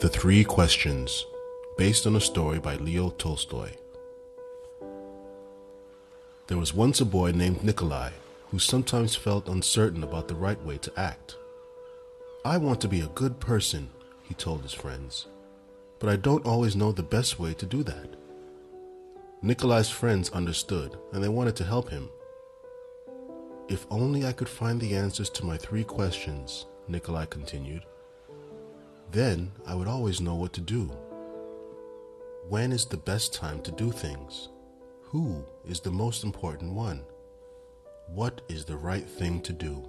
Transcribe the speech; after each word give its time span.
The 0.00 0.08
Three 0.08 0.44
Questions, 0.44 1.26
based 1.76 2.06
on 2.06 2.14
a 2.14 2.20
story 2.20 2.60
by 2.60 2.76
Leo 2.76 3.10
Tolstoy. 3.10 3.70
There 6.46 6.56
was 6.56 6.72
once 6.72 7.00
a 7.00 7.04
boy 7.04 7.32
named 7.32 7.64
Nikolai 7.64 8.10
who 8.52 8.60
sometimes 8.60 9.16
felt 9.16 9.48
uncertain 9.48 10.04
about 10.04 10.28
the 10.28 10.36
right 10.36 10.64
way 10.64 10.78
to 10.78 10.92
act. 10.96 11.34
I 12.44 12.58
want 12.58 12.80
to 12.82 12.88
be 12.88 13.00
a 13.00 13.08
good 13.08 13.40
person, 13.40 13.90
he 14.22 14.34
told 14.34 14.62
his 14.62 14.72
friends, 14.72 15.26
but 15.98 16.08
I 16.08 16.14
don't 16.14 16.46
always 16.46 16.76
know 16.76 16.92
the 16.92 17.02
best 17.02 17.40
way 17.40 17.52
to 17.54 17.66
do 17.66 17.82
that. 17.82 18.14
Nikolai's 19.42 19.90
friends 19.90 20.30
understood 20.30 20.96
and 21.12 21.24
they 21.24 21.28
wanted 21.28 21.56
to 21.56 21.64
help 21.64 21.90
him. 21.90 22.08
If 23.68 23.84
only 23.90 24.24
I 24.24 24.32
could 24.32 24.48
find 24.48 24.80
the 24.80 24.94
answers 24.94 25.28
to 25.30 25.44
my 25.44 25.56
three 25.56 25.82
questions, 25.82 26.66
Nikolai 26.86 27.26
continued. 27.26 27.82
Then 29.10 29.52
I 29.66 29.74
would 29.74 29.88
always 29.88 30.20
know 30.20 30.34
what 30.34 30.52
to 30.54 30.60
do. 30.60 30.90
When 32.48 32.72
is 32.72 32.86
the 32.86 32.96
best 32.96 33.34
time 33.34 33.60
to 33.62 33.72
do 33.72 33.90
things? 33.90 34.48
Who 35.02 35.44
is 35.66 35.80
the 35.80 35.90
most 35.90 36.24
important 36.24 36.72
one? 36.72 37.02
What 38.08 38.42
is 38.48 38.64
the 38.64 38.76
right 38.76 39.08
thing 39.08 39.40
to 39.42 39.52
do? 39.52 39.88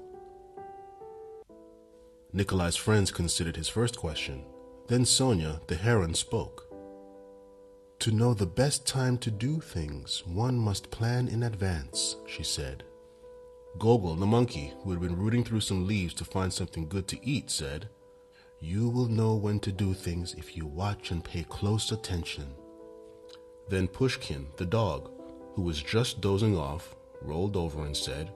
Nikolai's 2.31 2.75
friends 2.75 3.11
considered 3.11 3.55
his 3.55 3.67
first 3.67 3.97
question. 3.97 4.45
Then 4.87 5.05
Sonia, 5.05 5.61
the 5.67 5.75
heron, 5.75 6.13
spoke. 6.13 6.65
To 7.99 8.11
know 8.11 8.33
the 8.33 8.45
best 8.45 8.87
time 8.87 9.17
to 9.19 9.31
do 9.31 9.59
things, 9.59 10.23
one 10.25 10.57
must 10.57 10.91
plan 10.91 11.27
in 11.27 11.43
advance, 11.43 12.15
she 12.25 12.43
said. 12.43 12.83
Gogol, 13.77 14.15
the 14.15 14.25
monkey, 14.25 14.73
who 14.81 14.91
had 14.91 15.01
been 15.01 15.17
rooting 15.17 15.43
through 15.43 15.61
some 15.61 15.85
leaves 15.85 16.13
to 16.15 16.25
find 16.25 16.51
something 16.53 16.87
good 16.87 17.07
to 17.09 17.25
eat, 17.25 17.49
said, 17.49 17.89
You 18.61 18.89
will 18.89 19.07
know 19.07 19.35
when 19.35 19.61
to 19.61 19.71
do 19.71 19.93
things 19.93 20.33
if 20.33 20.57
you 20.57 20.65
watch 20.65 21.11
and 21.11 21.23
pay 21.23 21.43
close 21.43 21.93
attention. 21.93 22.47
Then 23.69 23.87
Pushkin, 23.87 24.47
the 24.57 24.65
dog, 24.65 25.09
who 25.53 25.61
was 25.61 25.81
just 25.81 26.19
dozing 26.19 26.57
off, 26.57 26.93
rolled 27.21 27.55
over 27.55 27.85
and 27.85 27.95
said, 27.95 28.31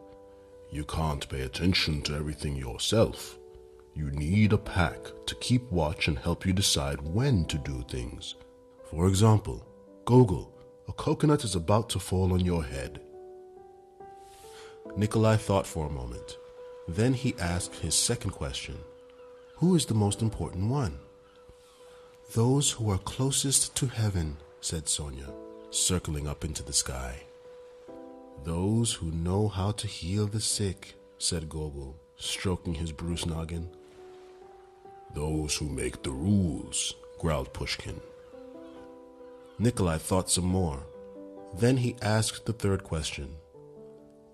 You 0.71 0.85
can't 0.85 1.27
pay 1.27 1.41
attention 1.41 2.01
to 2.03 2.15
everything 2.15 2.55
yourself. 2.55 3.37
You 3.93 4.11
need 4.11 4.53
a 4.53 4.57
pack 4.57 4.99
to 5.25 5.35
keep 5.35 5.69
watch 5.69 6.07
and 6.07 6.17
help 6.17 6.45
you 6.45 6.53
decide 6.53 7.01
when 7.01 7.43
to 7.45 7.57
do 7.57 7.83
things. 7.89 8.35
For 8.89 9.07
example, 9.07 9.65
Gogol, 10.05 10.53
a 10.87 10.93
coconut 10.93 11.43
is 11.43 11.55
about 11.55 11.89
to 11.89 11.99
fall 11.99 12.31
on 12.31 12.39
your 12.39 12.63
head. 12.63 13.01
Nikolai 14.95 15.35
thought 15.35 15.67
for 15.67 15.87
a 15.87 15.91
moment. 15.91 16.37
Then 16.87 17.13
he 17.13 17.35
asked 17.39 17.75
his 17.75 17.95
second 17.95 18.31
question 18.31 18.77
Who 19.57 19.75
is 19.75 19.85
the 19.85 19.93
most 19.93 20.21
important 20.21 20.69
one? 20.69 20.97
Those 22.33 22.71
who 22.71 22.89
are 22.89 22.97
closest 22.97 23.75
to 23.75 23.85
heaven, 23.85 24.37
said 24.61 24.89
Sonia, 24.89 25.29
circling 25.69 26.27
up 26.27 26.43
into 26.43 26.63
the 26.63 26.73
sky. 26.73 27.21
Those 28.43 28.93
who 28.93 29.11
know 29.11 29.47
how 29.47 29.71
to 29.73 29.87
heal 29.87 30.25
the 30.25 30.41
sick, 30.41 30.95
said 31.17 31.47
Gogol, 31.47 31.95
stroking 32.17 32.73
his 32.73 32.91
bruised 32.91 33.27
noggin. 33.27 33.69
Those 35.13 35.55
who 35.55 35.69
make 35.69 36.01
the 36.01 36.11
rules, 36.11 36.95
growled 37.19 37.53
Pushkin. 37.53 38.01
Nikolai 39.59 39.99
thought 39.99 40.31
some 40.31 40.45
more. 40.45 40.83
Then 41.55 41.77
he 41.77 41.95
asked 42.01 42.45
the 42.45 42.53
third 42.53 42.83
question 42.83 43.35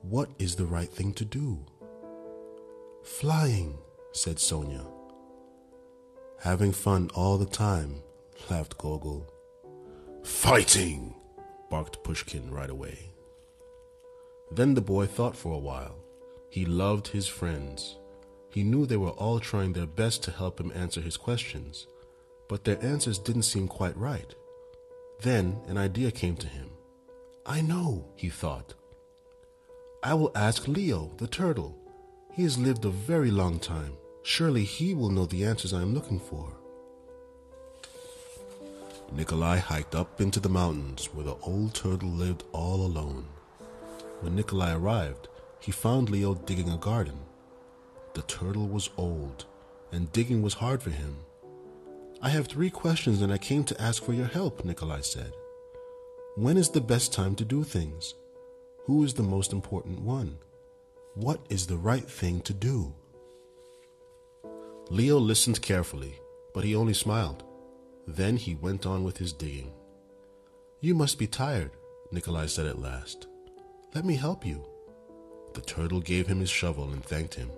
What 0.02 0.30
is 0.40 0.56
the 0.56 0.66
right 0.66 0.90
thing 0.90 1.14
to 1.16 1.26
do? 1.26 1.66
Flying, 3.04 3.78
said 4.14 4.40
Sonia. 4.40 4.86
Having 6.42 6.72
fun 6.72 7.10
all 7.16 7.38
the 7.38 7.46
time, 7.46 8.02
laughed 8.50 8.78
Gogol. 8.78 9.30
Fighting, 10.24 11.14
barked 11.70 12.02
Pushkin 12.04 12.50
right 12.50 12.70
away. 12.70 13.12
Then 14.50 14.74
the 14.74 14.82
boy 14.82 15.06
thought 15.06 15.36
for 15.36 15.54
a 15.54 15.60
while. 15.60 15.98
He 16.50 16.66
loved 16.66 17.10
his 17.10 17.28
friends. 17.28 17.98
He 18.50 18.64
knew 18.64 18.86
they 18.86 18.96
were 18.96 19.10
all 19.10 19.42
trying 19.42 19.74
their 19.74 19.86
best 19.86 20.24
to 20.24 20.32
help 20.32 20.62
him 20.62 20.72
answer 20.74 21.02
his 21.02 21.18
questions, 21.18 21.88
but 22.48 22.64
their 22.64 22.84
answers 22.84 23.20
didn't 23.20 23.44
seem 23.44 23.68
quite 23.68 23.98
right. 23.98 24.34
Then 25.22 25.60
an 25.68 25.78
idea 25.78 26.10
came 26.10 26.38
to 26.38 26.48
him. 26.48 26.70
I 27.46 27.60
know, 27.60 28.06
he 28.16 28.30
thought. 28.30 28.76
I 30.02 30.14
will 30.14 30.32
ask 30.36 30.70
Leo, 30.70 31.12
the 31.18 31.28
turtle. 31.28 31.78
He 32.32 32.44
has 32.44 32.58
lived 32.58 32.86
a 32.86 32.90
very 32.90 33.30
long 33.30 33.60
time. 33.60 33.98
Surely 34.30 34.64
he 34.64 34.94
will 34.94 35.10
know 35.10 35.26
the 35.26 35.44
answers 35.44 35.74
I 35.74 35.82
am 35.82 35.96
looking 35.96 36.20
for. 36.20 36.54
Nikolai 39.12 39.58
hiked 39.58 39.96
up 39.96 40.22
into 40.22 40.40
the 40.40 40.48
mountains 40.48 41.08
where 41.12 41.26
the 41.26 41.36
old 41.42 41.74
turtle 41.74 42.12
lived 42.12 42.44
all 42.52 42.86
alone. 42.86 43.26
When 44.22 44.36
Nikolai 44.36 44.76
arrived, 44.76 45.30
he 45.60 45.72
found 45.72 46.12
Leo 46.12 46.36
digging 46.36 46.70
a 46.70 46.78
garden. 46.78 47.20
The 48.14 48.22
turtle 48.22 48.68
was 48.68 48.92
old, 48.98 49.46
and 49.92 50.14
digging 50.14 50.44
was 50.44 50.54
hard 50.54 50.84
for 50.84 50.92
him. 50.92 51.18
I 52.22 52.30
have 52.30 52.46
three 52.46 52.70
questions 52.70 53.24
and 53.24 53.34
I 53.34 53.40
came 53.40 53.64
to 53.64 53.82
ask 53.82 54.04
for 54.04 54.14
your 54.14 54.28
help, 54.28 54.64
Nikolai 54.64 55.02
said. 55.02 55.34
When 56.36 56.56
is 56.56 56.70
the 56.70 56.82
best 56.82 57.12
time 57.12 57.34
to 57.38 57.44
do 57.44 57.64
things? 57.64 58.14
Who 58.86 59.04
is 59.04 59.16
the 59.16 59.24
most 59.24 59.54
important 59.54 60.02
one? 60.02 60.38
What 61.16 61.40
is 61.50 61.66
the 61.66 61.78
right 61.78 62.08
thing 62.08 62.42
to 62.42 62.54
do? 62.54 62.94
Leo 64.92 65.20
listened 65.20 65.62
carefully, 65.62 66.16
but 66.54 66.64
he 66.64 66.76
only 66.76 66.96
smiled. 66.96 67.44
Then 68.08 68.38
he 68.38 68.56
went 68.56 68.88
on 68.88 69.04
with 69.04 69.18
his 69.18 69.32
digging. 69.32 69.72
You 70.82 70.96
must 70.96 71.20
be 71.20 71.28
tired, 71.28 71.72
Nikolai 72.12 72.48
said 72.48 72.66
at 72.66 72.80
last. 72.80 73.28
Let 73.94 74.04
me 74.04 74.16
help 74.16 74.44
you. 74.44 74.66
The 75.54 75.62
turtle 75.62 76.00
gave 76.00 76.26
him 76.26 76.40
his 76.40 76.50
shovel 76.50 76.92
and 76.92 77.04
thanked 77.04 77.36
him. 77.36 77.52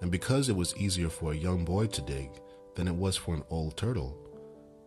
And 0.00 0.10
because 0.10 0.48
it 0.48 0.54
was 0.54 0.76
easier 0.76 1.08
for 1.08 1.32
a 1.32 1.36
young 1.36 1.64
boy 1.64 1.86
to 1.88 2.00
dig 2.00 2.30
than 2.76 2.86
it 2.86 2.94
was 2.94 3.16
for 3.16 3.34
an 3.34 3.42
old 3.50 3.76
turtle, 3.76 4.16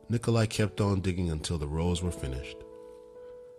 Nikolai 0.08 0.46
kept 0.46 0.80
on 0.80 1.02
digging 1.02 1.30
until 1.30 1.58
the 1.58 1.68
rows 1.68 2.02
were 2.02 2.12
finished. 2.12 2.58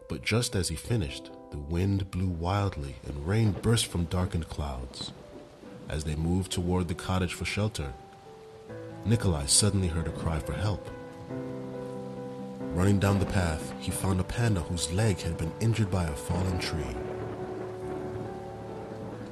But 0.09 0.23
just 0.23 0.57
as 0.57 0.69
he 0.69 0.77
finished, 0.77 1.31
the 1.51 1.59
wind 1.59 2.11
blew 2.11 2.29
wildly 2.29 2.97
and 3.07 3.27
rain 3.27 3.53
burst 3.53 3.87
from 3.87 4.05
darkened 4.05 4.49
clouds. 4.49 5.13
As 5.89 6.05
they 6.05 6.17
moved 6.17 6.51
toward 6.51 6.89
the 6.89 6.95
cottage 6.95 7.35
for 7.35 7.45
shelter, 7.45 7.93
Nikolai 9.05 9.47
suddenly 9.47 9.89
heard 9.89 10.07
a 10.07 10.13
cry 10.13 10.39
for 10.39 10.55
help. 10.55 10.91
Running 12.73 12.99
down 12.99 13.19
the 13.19 13.27
path, 13.27 13.73
he 13.79 13.91
found 13.91 14.19
a 14.19 14.25
panda 14.25 14.61
whose 14.61 14.93
leg 14.93 15.21
had 15.21 15.37
been 15.37 15.53
injured 15.61 15.91
by 15.91 16.05
a 16.05 16.13
fallen 16.13 16.59
tree. 16.59 16.97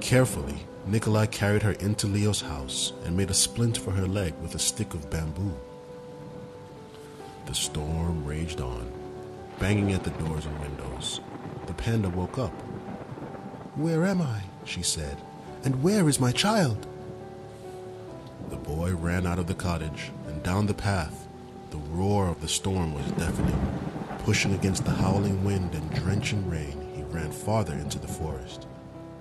Carefully, 0.00 0.66
Nikolai 0.86 1.26
carried 1.26 1.62
her 1.62 1.72
into 1.72 2.06
Leo's 2.06 2.40
house 2.40 2.92
and 3.04 3.16
made 3.16 3.30
a 3.30 3.34
splint 3.34 3.78
for 3.78 3.92
her 3.92 4.06
leg 4.06 4.34
with 4.42 4.54
a 4.54 4.58
stick 4.58 4.94
of 4.94 5.10
bamboo. 5.10 5.54
The 7.46 7.54
storm 7.54 8.24
raged 8.24 8.60
on, 8.60 8.92
banging 9.58 9.92
at 9.92 10.04
the 10.04 10.10
doors 10.10 10.46
and 10.46 10.60
windows. 10.60 11.20
The 11.66 11.74
panda 11.74 12.08
woke 12.10 12.38
up. 12.38 12.52
Where 13.76 14.04
am 14.04 14.20
I? 14.20 14.42
she 14.64 14.82
said. 14.82 15.16
And 15.64 15.82
where 15.82 16.08
is 16.08 16.18
my 16.18 16.32
child? 16.32 16.86
The 18.50 18.56
boy 18.56 18.94
ran 18.94 19.26
out 19.26 19.38
of 19.38 19.46
the 19.46 19.54
cottage 19.54 20.10
and 20.26 20.42
down 20.42 20.66
the 20.66 20.74
path. 20.74 21.28
The 21.70 21.78
roar 21.78 22.28
of 22.28 22.40
the 22.40 22.48
storm 22.48 22.94
was 22.94 23.06
deafening. 23.12 23.60
Pushing 24.24 24.54
against 24.54 24.84
the 24.84 24.90
howling 24.90 25.44
wind 25.44 25.74
and 25.74 25.90
drenching 25.94 26.48
rain, 26.50 26.88
he 26.94 27.02
ran 27.04 27.30
farther 27.30 27.74
into 27.74 27.98
the 27.98 28.08
forest. 28.08 28.66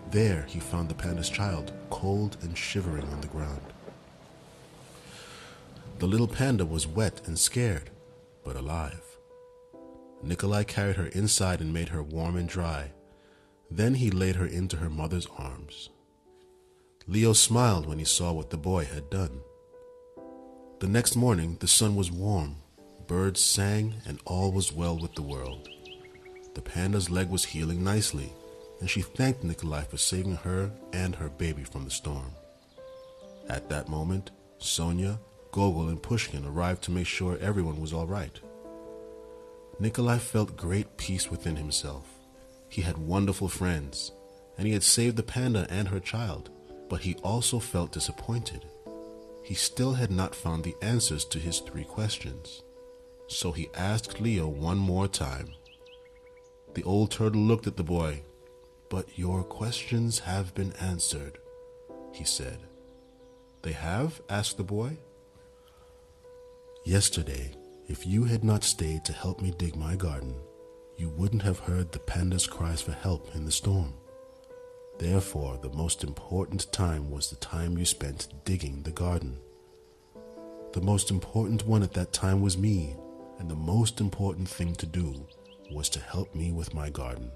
There 0.10 0.44
he 0.48 0.60
found 0.60 0.90
the 0.90 0.96
panda's 0.96 1.30
child, 1.30 1.72
cold 1.90 2.38
and 2.42 2.58
shivering 2.58 3.08
on 3.10 3.22
the 3.22 3.28
ground. 3.28 3.62
The 6.00 6.08
little 6.08 6.28
panda 6.28 6.66
was 6.66 6.88
wet 6.88 7.22
and 7.28 7.38
scared, 7.38 7.92
but 8.44 8.56
alive. 8.56 9.18
Nikolai 10.24 10.64
carried 10.64 10.96
her 10.96 11.08
inside 11.08 11.62
and 11.62 11.72
made 11.72 11.90
her 11.90 12.02
warm 12.02 12.36
and 12.36 12.50
dry. 12.50 12.92
Then 13.70 13.94
he 13.94 14.10
laid 14.10 14.36
her 14.36 14.46
into 14.46 14.78
her 14.78 14.90
mother's 14.90 15.28
arms. 15.38 15.90
Leo 17.12 17.34
smiled 17.34 17.86
when 17.88 18.00
he 18.00 18.06
saw 18.06 18.32
what 18.32 18.52
the 18.52 18.58
boy 18.58 18.86
had 18.86 19.10
done. 19.10 19.42
The 20.80 20.88
next 20.88 21.18
morning, 21.18 21.58
the 21.60 21.68
sun 21.68 21.98
was 21.98 22.10
warm, 22.10 22.56
birds 23.06 23.42
sang, 23.42 23.96
and 24.08 24.22
all 24.24 24.54
was 24.54 24.72
well 24.72 24.98
with 24.98 25.14
the 25.16 25.22
world. 25.22 25.68
The 26.56 26.62
panda's 26.62 27.10
leg 27.10 27.30
was 27.30 27.44
healing 27.44 27.84
nicely, 27.84 28.32
and 28.80 28.90
she 28.90 29.02
thanked 29.02 29.44
Nikolai 29.44 29.84
for 29.84 29.98
saving 29.98 30.38
her 30.38 30.72
and 30.94 31.14
her 31.14 31.28
baby 31.28 31.66
from 31.66 31.84
the 31.84 31.92
storm. 31.92 32.32
At 33.50 33.68
that 33.68 33.90
moment, 33.90 34.32
Sonia, 34.60 35.20
Gogol, 35.52 35.90
and 35.90 36.02
Pushkin 36.02 36.46
arrived 36.46 36.82
to 36.84 36.92
make 36.92 37.08
sure 37.08 37.38
everyone 37.42 37.82
was 37.82 37.92
all 37.92 38.08
right. 38.08 38.40
Nikolai 39.82 40.20
felt 40.20 40.56
great 40.56 40.96
peace 40.96 41.30
within 41.30 41.58
himself. 41.58 42.06
He 42.70 42.84
had 42.84 42.98
wonderful 42.98 43.50
friends, 43.50 44.14
and 44.58 44.66
he 44.66 44.72
had 44.72 44.84
saved 44.84 45.18
the 45.18 45.24
panda 45.24 45.68
and 45.70 45.90
her 45.90 46.00
child, 46.00 46.50
but 46.92 47.00
he 47.00 47.16
also 47.24 47.58
felt 47.58 47.94
disappointed. 47.94 48.66
he 49.44 49.54
still 49.54 49.94
had 49.94 50.12
not 50.12 50.36
found 50.36 50.62
the 50.62 50.76
answers 50.82 51.24
to 51.24 51.40
his 51.40 51.60
three 51.60 51.86
questions. 51.86 52.64
So 53.28 53.54
he 53.54 53.70
asked 53.74 54.20
Leo 54.20 54.48
one 54.50 54.78
more 54.78 55.08
time. 55.08 55.48
The 56.74 56.84
old 56.84 57.12
turtle 57.12 57.42
looked 57.42 57.66
at 57.66 57.78
the 57.78 57.92
boy. 58.00 58.24
But 58.90 59.18
your 59.18 59.42
questions 59.44 60.20
have 60.20 60.54
been 60.54 60.74
answered, 60.82 61.38
he 62.12 62.26
said. 62.26 62.60
They 63.62 63.72
have? 63.72 64.22
asked 64.30 64.58
the 64.58 64.72
boy. 64.78 64.98
Yesterday, 66.84 67.56
if 67.88 68.06
you 68.06 68.26
had 68.26 68.44
not 68.44 68.66
stayed 68.66 69.06
to 69.06 69.14
help 69.14 69.42
me 69.42 69.52
dig 69.58 69.78
my 69.78 69.96
garden, 69.96 70.36
you 70.98 71.08
wouldn't 71.08 71.44
have 71.44 71.60
heard 71.60 71.94
the 71.94 72.00
panda's 72.00 72.48
cries 72.48 72.82
for 72.82 72.92
help 72.92 73.34
in 73.34 73.46
the 73.46 73.52
storm. 73.62 73.94
Therefore, 75.02 75.58
the 75.58 75.76
most 75.76 76.04
important 76.04 76.72
time 76.72 77.10
was 77.10 77.32
the 77.32 77.36
time 77.38 77.76
you 77.76 77.86
spent 77.86 78.28
digging 78.46 78.84
the 78.84 78.92
garden. 78.92 79.40
The 80.74 80.82
most 80.82 81.10
important 81.10 81.66
one 81.66 81.82
at 81.82 81.94
that 81.94 82.14
time 82.14 82.40
was 82.40 82.56
me, 82.56 82.96
and 83.40 83.50
the 83.50 83.56
most 83.56 84.00
important 84.00 84.48
thing 84.48 84.76
to 84.76 84.86
do 84.86 85.26
was 85.72 85.90
to 85.90 86.00
help 86.00 86.36
me 86.36 86.52
with 86.52 86.76
my 86.76 86.92
garden. 86.92 87.32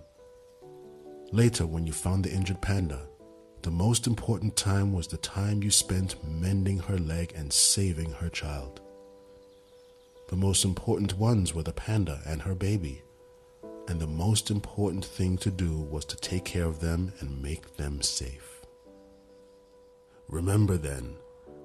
Later, 1.31 1.65
when 1.65 1.88
you 1.88 1.91
found 1.91 2.23
the 2.23 2.31
injured 2.31 2.62
panda, 2.62 3.07
the 3.63 3.71
most 3.71 4.06
important 4.06 4.56
time 4.56 4.94
was 4.94 5.07
the 5.07 5.18
time 5.18 5.63
you 5.63 5.71
spent 5.71 6.23
mending 6.23 6.77
her 6.77 7.00
leg 7.00 7.33
and 7.35 7.51
saving 7.51 8.11
her 8.11 8.29
child. 8.29 8.79
The 10.29 10.35
most 10.35 10.65
important 10.65 11.18
ones 11.18 11.56
were 11.56 11.63
the 11.63 11.73
panda 11.73 12.21
and 12.27 12.44
her 12.44 12.53
baby, 12.53 13.01
and 13.87 13.99
the 13.99 14.07
most 14.07 14.49
important 14.49 15.05
thing 15.05 15.37
to 15.37 15.51
do 15.51 15.77
was 15.77 16.05
to 16.05 16.17
take 16.17 16.45
care 16.45 16.65
of 16.65 16.79
them 16.79 17.13
and 17.19 17.41
make 17.41 17.77
them 17.77 18.01
safe. 18.01 18.61
Remember 20.27 20.77
then 20.77 21.15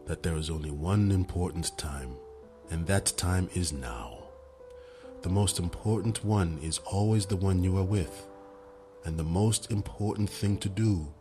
that 0.06 0.22
there 0.22 0.36
is 0.36 0.50
only 0.50 0.70
one 0.70 1.10
important 1.10 1.76
time, 1.78 2.16
and 2.70 2.86
that 2.86 3.06
time 3.16 3.48
is 3.54 3.72
now. 3.72 4.18
The 5.22 5.28
most 5.28 5.58
important 5.58 6.24
one 6.24 6.58
is 6.62 6.78
always 6.78 7.26
the 7.26 7.36
one 7.36 7.62
you 7.62 7.78
are 7.78 7.84
with, 7.84 8.26
and 9.04 9.18
the 9.18 9.24
most 9.24 9.70
important 9.70 10.28
thing 10.28 10.58
to 10.58 10.68
do 10.68 11.12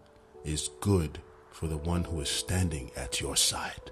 is 0.43 0.69
good 0.81 1.19
for 1.51 1.67
the 1.67 1.77
one 1.77 2.03
who 2.03 2.19
is 2.21 2.29
standing 2.29 2.91
at 2.95 3.21
your 3.21 3.35
side. 3.35 3.91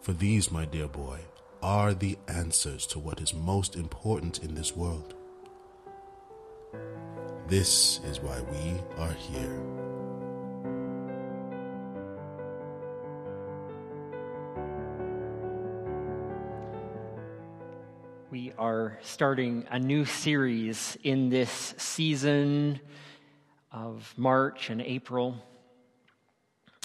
For 0.00 0.12
these, 0.12 0.50
my 0.50 0.66
dear 0.66 0.88
boy, 0.88 1.20
are 1.62 1.94
the 1.94 2.18
answers 2.28 2.86
to 2.88 2.98
what 2.98 3.20
is 3.20 3.32
most 3.32 3.76
important 3.76 4.42
in 4.42 4.54
this 4.54 4.76
world. 4.76 5.13
This 7.46 8.00
is 8.06 8.20
why 8.20 8.40
we 8.40 8.80
are 8.96 9.12
here. 9.12 9.60
We 18.30 18.54
are 18.58 18.98
starting 19.02 19.66
a 19.70 19.78
new 19.78 20.06
series 20.06 20.96
in 21.02 21.28
this 21.28 21.74
season 21.76 22.80
of 23.70 24.14
March 24.16 24.70
and 24.70 24.80
April. 24.80 25.36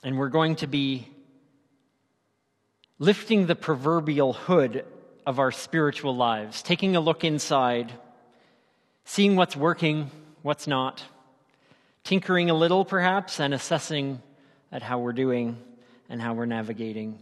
And 0.04 0.18
we're 0.18 0.28
going 0.28 0.58
to 0.58 0.68
be 0.68 1.08
lifting 2.98 3.46
the 3.46 3.56
proverbial 3.56 4.34
hood 4.34 4.86
of 5.26 5.40
our 5.40 5.54
spiritual 5.54 6.18
lives, 6.18 6.62
taking 6.62 6.98
a 6.98 7.00
look 7.00 7.24
inside, 7.24 7.94
seeing 9.06 9.38
what's 9.38 9.56
working, 9.56 10.12
what's 10.42 10.68
not, 10.68 11.04
tinkering 12.04 12.50
a 12.50 12.54
little 12.54 12.86
perhaps, 12.86 13.40
and 13.40 13.54
assessing 13.54 14.22
at 14.72 14.82
how 14.82 15.00
we're 15.00 15.14
doing 15.14 15.58
and 16.10 16.22
how 16.22 16.34
we're 16.34 16.46
navigating. 16.46 17.20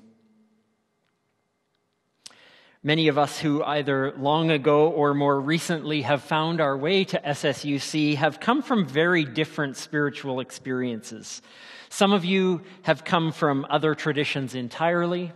Many 2.83 3.07
of 3.07 3.17
us 3.17 3.39
who 3.39 3.63
either 3.63 4.13
long 4.17 4.51
ago 4.51 4.89
or 4.89 5.13
more 5.13 5.39
recently 5.41 6.03
have 6.03 6.21
found 6.21 6.61
our 6.61 6.77
way 6.77 7.03
to 7.05 7.19
SSUC 7.19 8.15
have 8.15 8.39
come 8.39 8.61
from 8.61 8.85
very 8.85 9.25
different 9.25 9.77
spiritual 9.77 10.39
experiences. 10.39 11.41
Some 11.89 12.13
of 12.13 12.23
you 12.23 12.61
have 12.83 13.03
come 13.03 13.31
from 13.31 13.65
other 13.69 13.95
traditions 13.95 14.55
entirely, 14.55 15.31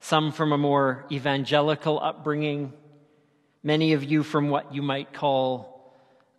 some 0.00 0.32
from 0.32 0.52
a 0.52 0.58
more 0.58 1.04
evangelical 1.10 2.00
upbringing, 2.00 2.72
many 3.62 3.92
of 3.92 4.04
you 4.04 4.22
from 4.22 4.48
what 4.48 4.74
you 4.74 4.82
might 4.82 5.12
call 5.12 5.71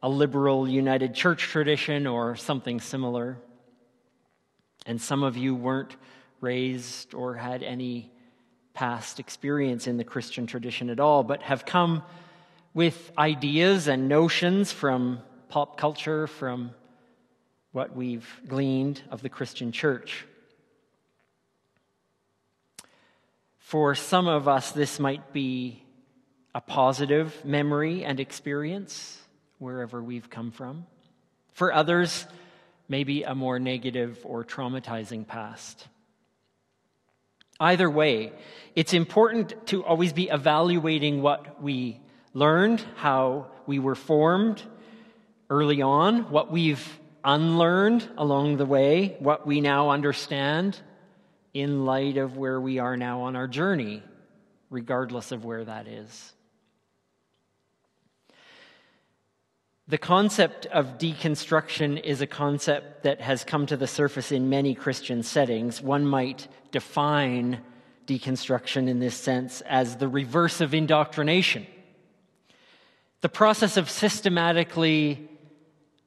a 0.04 0.10
liberal 0.10 0.68
United 0.68 1.16
Church 1.16 1.44
tradition 1.44 2.06
or 2.08 2.36
something 2.36 2.82
similar. 2.82 3.38
And 4.86 5.02
some 5.02 5.24
of 5.24 5.38
you 5.38 5.56
weren't 5.56 5.96
raised 6.42 7.14
or 7.14 7.36
had 7.36 7.64
any 7.64 8.12
past 8.74 9.22
experience 9.22 9.88
in 9.88 9.96
the 9.96 10.04
Christian 10.04 10.46
tradition 10.46 10.90
at 10.90 11.00
all, 11.00 11.24
but 11.24 11.42
have 11.42 11.66
come 11.66 12.04
with 12.74 13.14
ideas 13.18 13.88
and 13.88 14.10
notions 14.10 14.74
from 14.74 15.20
pop 15.48 15.78
culture, 15.78 16.28
from 16.28 16.72
what 17.72 17.96
we've 17.96 18.42
gleaned 18.46 19.02
of 19.10 19.22
the 19.22 19.30
Christian 19.30 19.72
church. 19.72 20.26
For 23.60 23.96
some 23.96 24.28
of 24.28 24.50
us, 24.50 24.72
this 24.72 25.00
might 25.00 25.32
be 25.32 25.82
a 26.54 26.60
positive 26.60 27.46
memory 27.46 28.04
and 28.04 28.20
experience 28.20 29.23
wherever 29.64 30.04
we've 30.04 30.30
come 30.30 30.52
from. 30.52 30.86
For 31.54 31.74
others, 31.74 32.26
maybe 32.90 33.24
a 33.24 33.34
more 33.34 33.60
negative 33.60 34.20
or 34.24 34.44
traumatizing 34.44 35.26
past. 35.26 35.88
Either 37.60 37.90
way, 37.90 38.34
it's 38.76 38.94
important 38.94 39.68
to 39.68 39.84
always 39.86 40.12
be 40.12 40.28
evaluating 40.28 41.22
what 41.22 41.62
we 41.64 42.00
learned, 42.34 42.84
how 42.96 43.48
we 43.66 43.80
were 43.80 43.96
formed 43.96 44.62
early 45.50 45.82
on, 45.82 46.30
what 46.30 46.52
we've 46.52 47.00
unlearned 47.24 48.08
along 48.18 48.58
the 48.58 48.66
way, 48.66 49.16
what 49.20 49.48
we 49.48 49.62
now 49.62 49.92
understand 49.92 50.78
in 51.54 51.86
light 51.86 52.18
of 52.18 52.36
where 52.36 52.60
we 52.60 52.80
are 52.80 52.98
now 52.98 53.22
on 53.22 53.36
our 53.36 53.48
journey, 53.48 54.04
regardless 54.70 55.32
of 55.32 55.46
where 55.46 55.64
that 55.64 55.88
is. 55.88 56.34
The 59.88 59.98
concept 59.98 60.66
of 60.68 60.98
deconstruction 60.98 62.02
is 62.02 62.22
a 62.22 62.28
concept 62.28 63.04
that 63.04 63.20
has 63.20 63.44
come 63.44 63.66
to 63.66 63.76
the 63.76 63.88
surface 63.88 64.32
in 64.32 64.50
many 64.50 64.76
Christian 64.76 65.24
settings. 65.24 65.82
One 65.82 66.06
might 66.06 66.48
define 66.72 67.60
deconstruction 68.08 68.88
in 68.88 69.00
this 69.00 69.16
sense 69.16 69.60
as 69.62 69.98
the 69.98 70.08
reverse 70.08 70.62
of 70.62 70.74
indoctrination. 70.74 71.68
The 73.20 73.30
process 73.30 73.76
of 73.76 73.90
systematically 73.90 75.30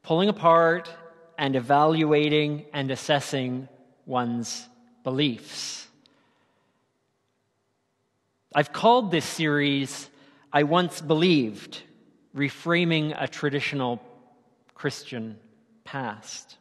pulling 0.03 0.31
apart 0.31 0.91
and 1.37 1.55
evaluating 1.55 2.65
and 2.73 2.91
assessing 2.91 3.69
one's 4.07 4.67
beliefs. 5.05 5.87
I've 8.55 8.73
called 8.73 9.11
this 9.11 9.27
series 9.27 10.09
I 10.51 10.63
Once 10.63 11.03
Believed 11.03 11.83
reframing 12.37 13.17
a 13.19 13.27
traditional 13.27 14.01
Christian 14.75 15.39
past. 15.85 16.59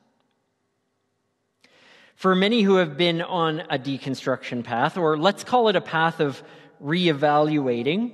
For 2.15 2.34
many 2.34 2.62
who 2.62 2.75
have 2.75 2.98
been 2.98 3.22
on 3.22 3.60
a 3.70 3.77
deconstruction 3.77 4.63
path, 4.63 4.98
or 4.98 5.17
let's 5.17 5.44
call 5.44 5.67
it 5.67 5.75
a 5.75 5.82
path 5.82 6.22
of 6.22 6.41
reevaluating 6.82 8.13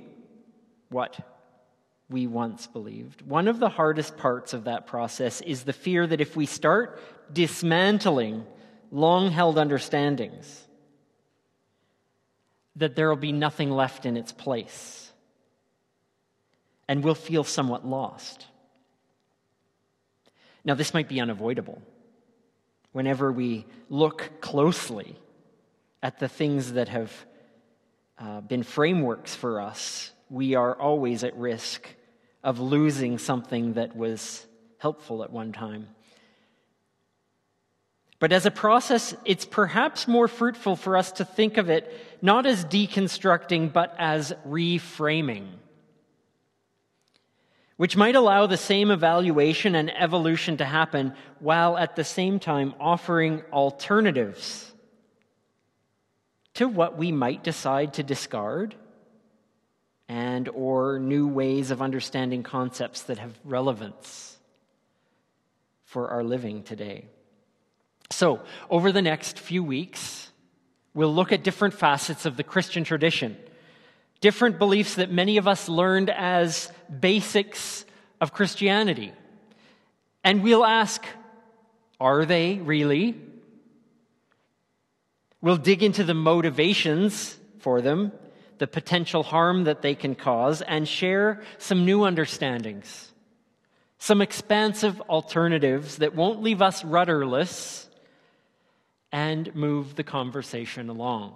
what 0.88 1.18
we 2.10 2.26
once 2.26 2.66
believed, 2.66 3.22
one 3.22 3.46
of 3.46 3.60
the 3.60 3.68
hardest 3.68 4.16
parts 4.16 4.52
of 4.52 4.64
that 4.64 4.88
process 4.88 5.40
is 5.40 5.62
the 5.62 5.72
fear 5.72 6.04
that 6.06 6.20
if 6.20 6.34
we 6.34 6.46
start 6.46 7.00
dismantling 7.32 8.44
long 8.90 9.30
held 9.30 9.56
understandings, 9.56 10.66
that 12.76 12.96
there 12.96 13.08
will 13.08 13.16
be 13.16 13.32
nothing 13.32 13.70
left 13.70 14.04
in 14.04 14.16
its 14.16 14.32
place 14.32 15.01
and 16.88 17.02
we'll 17.04 17.14
feel 17.14 17.44
somewhat 17.44 17.86
lost. 17.86 18.46
Now, 20.64 20.74
this 20.74 20.94
might 20.94 21.08
be 21.08 21.20
unavoidable. 21.20 21.82
Whenever 22.92 23.32
we 23.32 23.66
look 23.88 24.30
closely 24.40 25.16
at 26.02 26.18
the 26.18 26.28
things 26.28 26.72
that 26.72 26.88
have 26.88 27.12
uh, 28.18 28.40
been 28.40 28.62
frameworks 28.62 29.34
for 29.34 29.60
us, 29.60 30.12
we 30.28 30.54
are 30.54 30.74
always 30.78 31.24
at 31.24 31.36
risk 31.36 31.88
of 32.44 32.60
losing 32.60 33.18
something 33.18 33.74
that 33.74 33.96
was 33.96 34.46
helpful 34.78 35.24
at 35.24 35.32
one 35.32 35.52
time. 35.52 35.88
But 38.18 38.32
as 38.32 38.46
a 38.46 38.50
process, 38.52 39.16
it's 39.24 39.44
perhaps 39.44 40.06
more 40.06 40.28
fruitful 40.28 40.76
for 40.76 40.96
us 40.96 41.12
to 41.12 41.24
think 41.24 41.56
of 41.56 41.70
it 41.70 41.92
not 42.22 42.46
as 42.46 42.64
deconstructing, 42.64 43.72
but 43.72 43.96
as 43.98 44.32
reframing 44.46 45.48
which 47.82 47.96
might 47.96 48.14
allow 48.14 48.46
the 48.46 48.56
same 48.56 48.92
evaluation 48.92 49.74
and 49.74 49.92
evolution 50.00 50.56
to 50.56 50.64
happen 50.64 51.12
while 51.40 51.76
at 51.76 51.96
the 51.96 52.04
same 52.04 52.38
time 52.38 52.72
offering 52.78 53.42
alternatives 53.52 54.72
to 56.54 56.68
what 56.68 56.96
we 56.96 57.10
might 57.10 57.42
decide 57.42 57.92
to 57.92 58.04
discard 58.04 58.76
and 60.08 60.48
or 60.50 61.00
new 61.00 61.26
ways 61.26 61.72
of 61.72 61.82
understanding 61.82 62.44
concepts 62.44 63.02
that 63.02 63.18
have 63.18 63.36
relevance 63.42 64.38
for 65.82 66.10
our 66.10 66.22
living 66.22 66.62
today. 66.62 67.04
So, 68.12 68.42
over 68.70 68.92
the 68.92 69.02
next 69.02 69.40
few 69.40 69.64
weeks, 69.64 70.30
we'll 70.94 71.12
look 71.12 71.32
at 71.32 71.42
different 71.42 71.74
facets 71.74 72.26
of 72.26 72.36
the 72.36 72.44
Christian 72.44 72.84
tradition, 72.84 73.36
different 74.22 74.58
beliefs 74.58 74.94
that 74.94 75.10
many 75.10 75.36
of 75.36 75.46
us 75.46 75.68
learned 75.68 76.08
as 76.08 76.72
basics 77.00 77.84
of 78.20 78.32
Christianity. 78.32 79.12
And 80.24 80.42
we'll 80.42 80.64
ask, 80.64 81.04
are 82.00 82.24
they 82.24 82.54
really? 82.58 83.20
We'll 85.42 85.56
dig 85.56 85.82
into 85.82 86.04
the 86.04 86.14
motivations 86.14 87.36
for 87.58 87.80
them, 87.80 88.12
the 88.58 88.68
potential 88.68 89.24
harm 89.24 89.64
that 89.64 89.82
they 89.82 89.96
can 89.96 90.14
cause, 90.14 90.62
and 90.62 90.86
share 90.86 91.42
some 91.58 91.84
new 91.84 92.04
understandings, 92.04 93.12
some 93.98 94.22
expansive 94.22 95.00
alternatives 95.02 95.96
that 95.96 96.14
won't 96.14 96.40
leave 96.40 96.62
us 96.62 96.84
rudderless 96.84 97.88
and 99.10 99.52
move 99.56 99.96
the 99.96 100.04
conversation 100.04 100.88
along. 100.88 101.34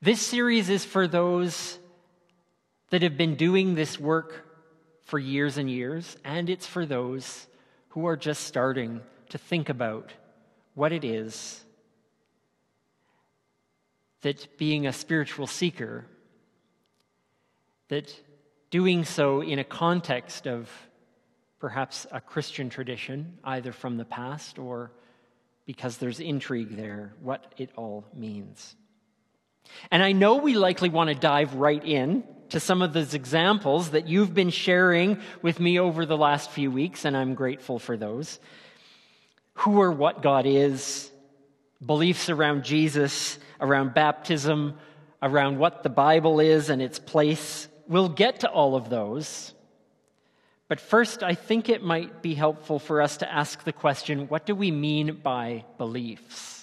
This 0.00 0.22
series 0.22 0.68
is 0.70 0.84
for 0.84 1.08
those 1.08 1.76
that 2.90 3.02
have 3.02 3.16
been 3.16 3.34
doing 3.34 3.74
this 3.74 3.98
work 3.98 4.44
for 5.02 5.18
years 5.18 5.58
and 5.58 5.68
years, 5.68 6.16
and 6.24 6.48
it's 6.48 6.66
for 6.66 6.86
those 6.86 7.48
who 7.88 8.06
are 8.06 8.16
just 8.16 8.44
starting 8.44 9.00
to 9.30 9.38
think 9.38 9.68
about 9.68 10.12
what 10.74 10.92
it 10.92 11.04
is 11.04 11.64
that 14.22 14.56
being 14.56 14.86
a 14.86 14.92
spiritual 14.92 15.46
seeker, 15.46 16.04
that 17.88 18.14
doing 18.70 19.04
so 19.04 19.40
in 19.40 19.58
a 19.58 19.64
context 19.64 20.46
of 20.46 20.70
perhaps 21.58 22.06
a 22.12 22.20
Christian 22.20 22.70
tradition, 22.70 23.38
either 23.42 23.72
from 23.72 23.96
the 23.96 24.04
past 24.04 24.58
or 24.58 24.92
because 25.66 25.98
there's 25.98 26.20
intrigue 26.20 26.76
there, 26.76 27.12
what 27.20 27.52
it 27.58 27.70
all 27.76 28.04
means. 28.14 28.76
And 29.90 30.02
I 30.02 30.12
know 30.12 30.36
we 30.36 30.54
likely 30.54 30.88
want 30.88 31.08
to 31.08 31.14
dive 31.14 31.54
right 31.54 31.84
in 31.84 32.24
to 32.50 32.60
some 32.60 32.82
of 32.82 32.92
those 32.92 33.14
examples 33.14 33.90
that 33.90 34.08
you've 34.08 34.34
been 34.34 34.50
sharing 34.50 35.20
with 35.42 35.60
me 35.60 35.78
over 35.78 36.06
the 36.06 36.16
last 36.16 36.50
few 36.50 36.70
weeks, 36.70 37.04
and 37.04 37.16
I'm 37.16 37.34
grateful 37.34 37.78
for 37.78 37.96
those 37.96 38.40
who 39.58 39.80
or 39.80 39.90
what 39.90 40.22
God 40.22 40.46
is, 40.46 41.10
beliefs 41.84 42.30
around 42.30 42.64
Jesus, 42.64 43.38
around 43.60 43.92
baptism, 43.92 44.78
around 45.20 45.58
what 45.58 45.82
the 45.82 45.88
Bible 45.88 46.38
is 46.38 46.70
and 46.70 46.80
its 46.80 47.00
place. 47.00 47.66
We'll 47.88 48.08
get 48.08 48.40
to 48.40 48.48
all 48.48 48.76
of 48.76 48.88
those. 48.88 49.52
But 50.68 50.80
first, 50.80 51.22
I 51.22 51.34
think 51.34 51.68
it 51.68 51.82
might 51.82 52.22
be 52.22 52.34
helpful 52.34 52.78
for 52.78 53.02
us 53.02 53.16
to 53.18 53.32
ask 53.32 53.64
the 53.64 53.72
question 53.72 54.28
what 54.28 54.46
do 54.46 54.54
we 54.54 54.70
mean 54.70 55.20
by 55.22 55.64
beliefs? 55.76 56.57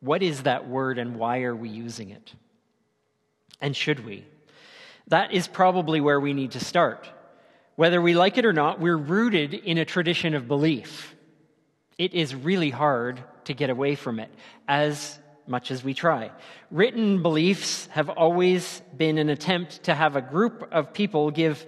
What 0.00 0.22
is 0.22 0.42
that 0.42 0.68
word 0.68 0.98
and 0.98 1.16
why 1.16 1.42
are 1.42 1.54
we 1.54 1.68
using 1.68 2.10
it? 2.10 2.32
And 3.60 3.76
should 3.76 4.04
we? 4.04 4.24
That 5.08 5.32
is 5.32 5.46
probably 5.46 6.00
where 6.00 6.20
we 6.20 6.32
need 6.32 6.52
to 6.52 6.60
start. 6.60 7.08
Whether 7.76 8.00
we 8.00 8.14
like 8.14 8.38
it 8.38 8.46
or 8.46 8.52
not, 8.52 8.80
we're 8.80 8.96
rooted 8.96 9.54
in 9.54 9.78
a 9.78 9.84
tradition 9.84 10.34
of 10.34 10.48
belief. 10.48 11.14
It 11.98 12.14
is 12.14 12.34
really 12.34 12.70
hard 12.70 13.22
to 13.44 13.54
get 13.54 13.70
away 13.70 13.94
from 13.94 14.20
it, 14.20 14.30
as 14.68 15.18
much 15.46 15.70
as 15.70 15.82
we 15.82 15.92
try. 15.92 16.30
Written 16.70 17.22
beliefs 17.22 17.86
have 17.88 18.08
always 18.08 18.82
been 18.96 19.18
an 19.18 19.28
attempt 19.28 19.82
to 19.84 19.94
have 19.94 20.16
a 20.16 20.22
group 20.22 20.68
of 20.70 20.92
people 20.92 21.30
give 21.30 21.66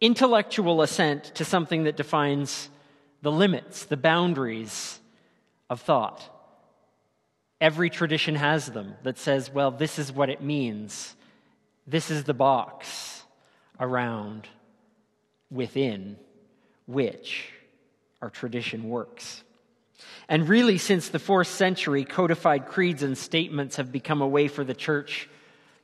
intellectual 0.00 0.82
assent 0.82 1.24
to 1.36 1.44
something 1.44 1.84
that 1.84 1.96
defines 1.96 2.68
the 3.22 3.32
limits, 3.32 3.84
the 3.84 3.96
boundaries 3.96 4.98
of 5.70 5.80
thought. 5.80 6.37
Every 7.60 7.90
tradition 7.90 8.36
has 8.36 8.66
them 8.66 8.94
that 9.02 9.18
says, 9.18 9.50
well, 9.52 9.70
this 9.70 9.98
is 9.98 10.12
what 10.12 10.30
it 10.30 10.42
means. 10.42 11.14
This 11.86 12.10
is 12.10 12.24
the 12.24 12.34
box 12.34 13.22
around 13.80 14.46
within 15.50 16.16
which 16.86 17.50
our 18.22 18.30
tradition 18.30 18.88
works. 18.88 19.42
And 20.28 20.48
really, 20.48 20.78
since 20.78 21.08
the 21.08 21.18
fourth 21.18 21.48
century, 21.48 22.04
codified 22.04 22.66
creeds 22.66 23.02
and 23.02 23.16
statements 23.16 23.76
have 23.76 23.90
become 23.90 24.22
a 24.22 24.28
way 24.28 24.46
for 24.48 24.62
the 24.62 24.74
church 24.74 25.28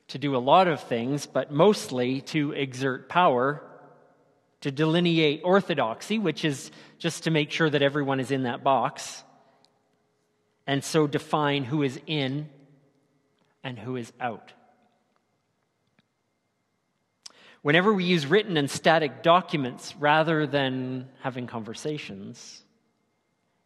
to 0.08 0.18
do 0.18 0.36
a 0.36 0.38
lot 0.38 0.68
of 0.68 0.82
things, 0.82 1.26
but 1.26 1.50
mostly 1.50 2.20
to 2.20 2.52
exert 2.52 3.08
power, 3.08 3.62
to 4.60 4.70
delineate 4.70 5.42
orthodoxy, 5.44 6.18
which 6.18 6.44
is 6.44 6.70
just 6.98 7.24
to 7.24 7.30
make 7.30 7.50
sure 7.50 7.68
that 7.68 7.82
everyone 7.82 8.20
is 8.20 8.30
in 8.30 8.44
that 8.44 8.62
box, 8.62 9.24
and 10.66 10.82
so 10.82 11.06
define 11.06 11.64
who 11.64 11.82
is 11.82 12.00
in 12.06 12.48
and 13.62 13.78
who 13.78 13.96
is 13.96 14.12
out. 14.20 14.52
Whenever 17.62 17.92
we 17.92 18.04
use 18.04 18.26
written 18.26 18.58
and 18.58 18.70
static 18.70 19.22
documents 19.22 19.96
rather 19.96 20.46
than 20.46 21.08
having 21.20 21.46
conversations 21.46 22.62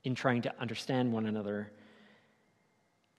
in 0.05 0.15
trying 0.15 0.43
to 0.43 0.55
understand 0.61 1.13
one 1.13 1.27
another, 1.27 1.73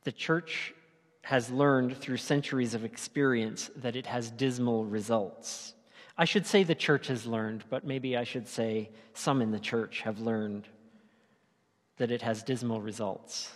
the 0.06 0.12
church 0.12 0.74
has 1.22 1.52
learned 1.52 1.98
through 1.98 2.18
centuries 2.18 2.74
of 2.74 2.86
experience 2.86 3.70
that 3.76 3.98
it 3.98 4.06
has 4.06 4.32
dismal 4.32 4.86
results. 4.86 5.74
I 6.18 6.26
should 6.26 6.46
say 6.46 6.64
the 6.64 6.76
church 6.76 7.08
has 7.08 7.26
learned, 7.26 7.66
but 7.70 7.86
maybe 7.86 8.16
I 8.16 8.24
should 8.24 8.48
say 8.48 8.90
some 9.14 9.42
in 9.42 9.52
the 9.52 9.60
church 9.60 10.02
have 10.02 10.20
learned 10.20 10.66
that 11.98 12.10
it 12.10 12.22
has 12.22 12.42
dismal 12.42 12.82
results. 12.82 13.52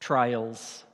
Trials, 0.00 0.84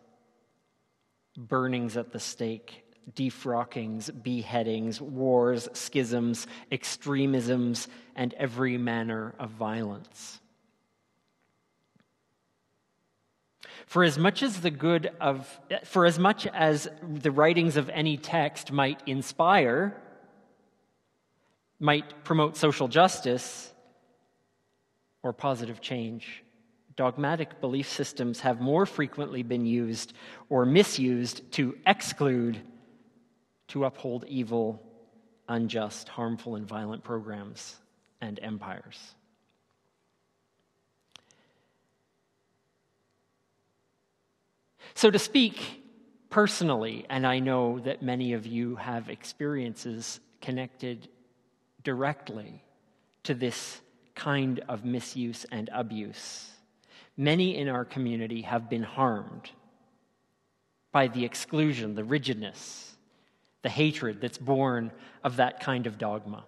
burnings 1.36 1.96
at 1.96 2.12
the 2.12 2.20
stake, 2.20 2.84
defrockings, 3.14 4.10
beheadings, 4.22 5.00
wars, 5.00 5.68
schisms, 5.72 6.46
extremisms, 6.72 7.88
and 8.14 8.34
every 8.34 8.76
manner 8.78 9.34
of 9.38 9.50
violence. 9.50 10.40
For 13.86 14.02
as 14.02 14.18
much 14.18 14.42
as 14.42 14.60
the 14.60 14.70
good 14.70 15.12
of, 15.20 15.60
for 15.84 16.06
as 16.06 16.18
much 16.18 16.46
as 16.48 16.88
the 17.02 17.30
writings 17.30 17.76
of 17.76 17.88
any 17.90 18.16
text 18.16 18.72
might 18.72 19.00
inspire, 19.06 19.96
might 21.78 22.24
promote 22.24 22.56
social 22.56 22.88
justice 22.88 23.72
or 25.22 25.32
positive 25.32 25.80
change, 25.80 26.42
dogmatic 26.96 27.60
belief 27.60 27.88
systems 27.88 28.40
have 28.40 28.60
more 28.60 28.86
frequently 28.86 29.42
been 29.42 29.66
used 29.66 30.14
or 30.48 30.64
misused 30.64 31.52
to 31.52 31.76
exclude 31.86 32.60
to 33.68 33.84
uphold 33.84 34.24
evil, 34.28 34.82
unjust, 35.48 36.08
harmful, 36.08 36.56
and 36.56 36.66
violent 36.66 37.04
programs 37.04 37.76
and 38.20 38.38
empires. 38.42 39.14
So, 44.94 45.10
to 45.10 45.18
speak 45.18 45.82
personally, 46.30 47.04
and 47.10 47.26
I 47.26 47.38
know 47.38 47.80
that 47.80 48.02
many 48.02 48.32
of 48.32 48.46
you 48.46 48.76
have 48.76 49.10
experiences 49.10 50.20
connected 50.40 51.08
directly 51.82 52.62
to 53.24 53.34
this 53.34 53.80
kind 54.14 54.60
of 54.68 54.84
misuse 54.84 55.44
and 55.52 55.68
abuse, 55.72 56.50
many 57.16 57.56
in 57.56 57.68
our 57.68 57.84
community 57.84 58.42
have 58.42 58.68
been 58.68 58.82
harmed 58.82 59.50
by 60.92 61.08
the 61.08 61.24
exclusion, 61.24 61.94
the 61.94 62.04
rigidness, 62.04 62.94
the 63.62 63.68
hatred 63.68 64.20
that's 64.20 64.38
born 64.38 64.90
of 65.24 65.36
that 65.36 65.60
kind 65.60 65.86
of 65.86 65.98
dogma. 65.98 66.44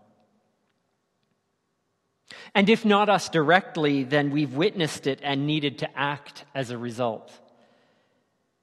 And 2.55 2.69
if 2.69 2.85
not 2.85 3.09
us 3.09 3.29
directly, 3.29 4.05
then 4.05 4.31
we've 4.31 4.55
witnessed 4.55 5.07
it 5.07 5.21
and 5.23 5.47
needed 5.47 5.79
to 5.79 5.99
act 5.99 6.45
as 6.55 6.71
a 6.71 6.79
result. 6.79 7.33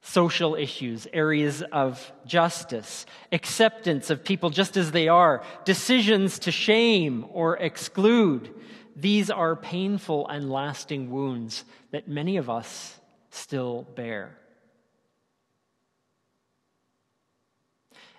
Social 0.08 0.56
issues, 0.56 1.08
areas 1.12 1.64
of 1.72 2.12
justice, 2.26 3.08
acceptance 3.32 4.12
of 4.12 4.24
people 4.24 4.52
just 4.52 4.78
as 4.78 4.92
they 4.92 5.08
are, 5.08 5.44
decisions 5.66 6.38
to 6.40 6.52
shame 6.52 7.26
or 7.32 7.58
exclude, 7.58 8.54
these 8.96 9.32
are 9.32 9.56
painful 9.56 10.28
and 10.28 10.52
lasting 10.52 11.10
wounds 11.10 11.66
that 11.92 12.08
many 12.08 12.38
of 12.38 12.50
us 12.50 13.00
still 13.30 13.88
bear. 13.96 14.38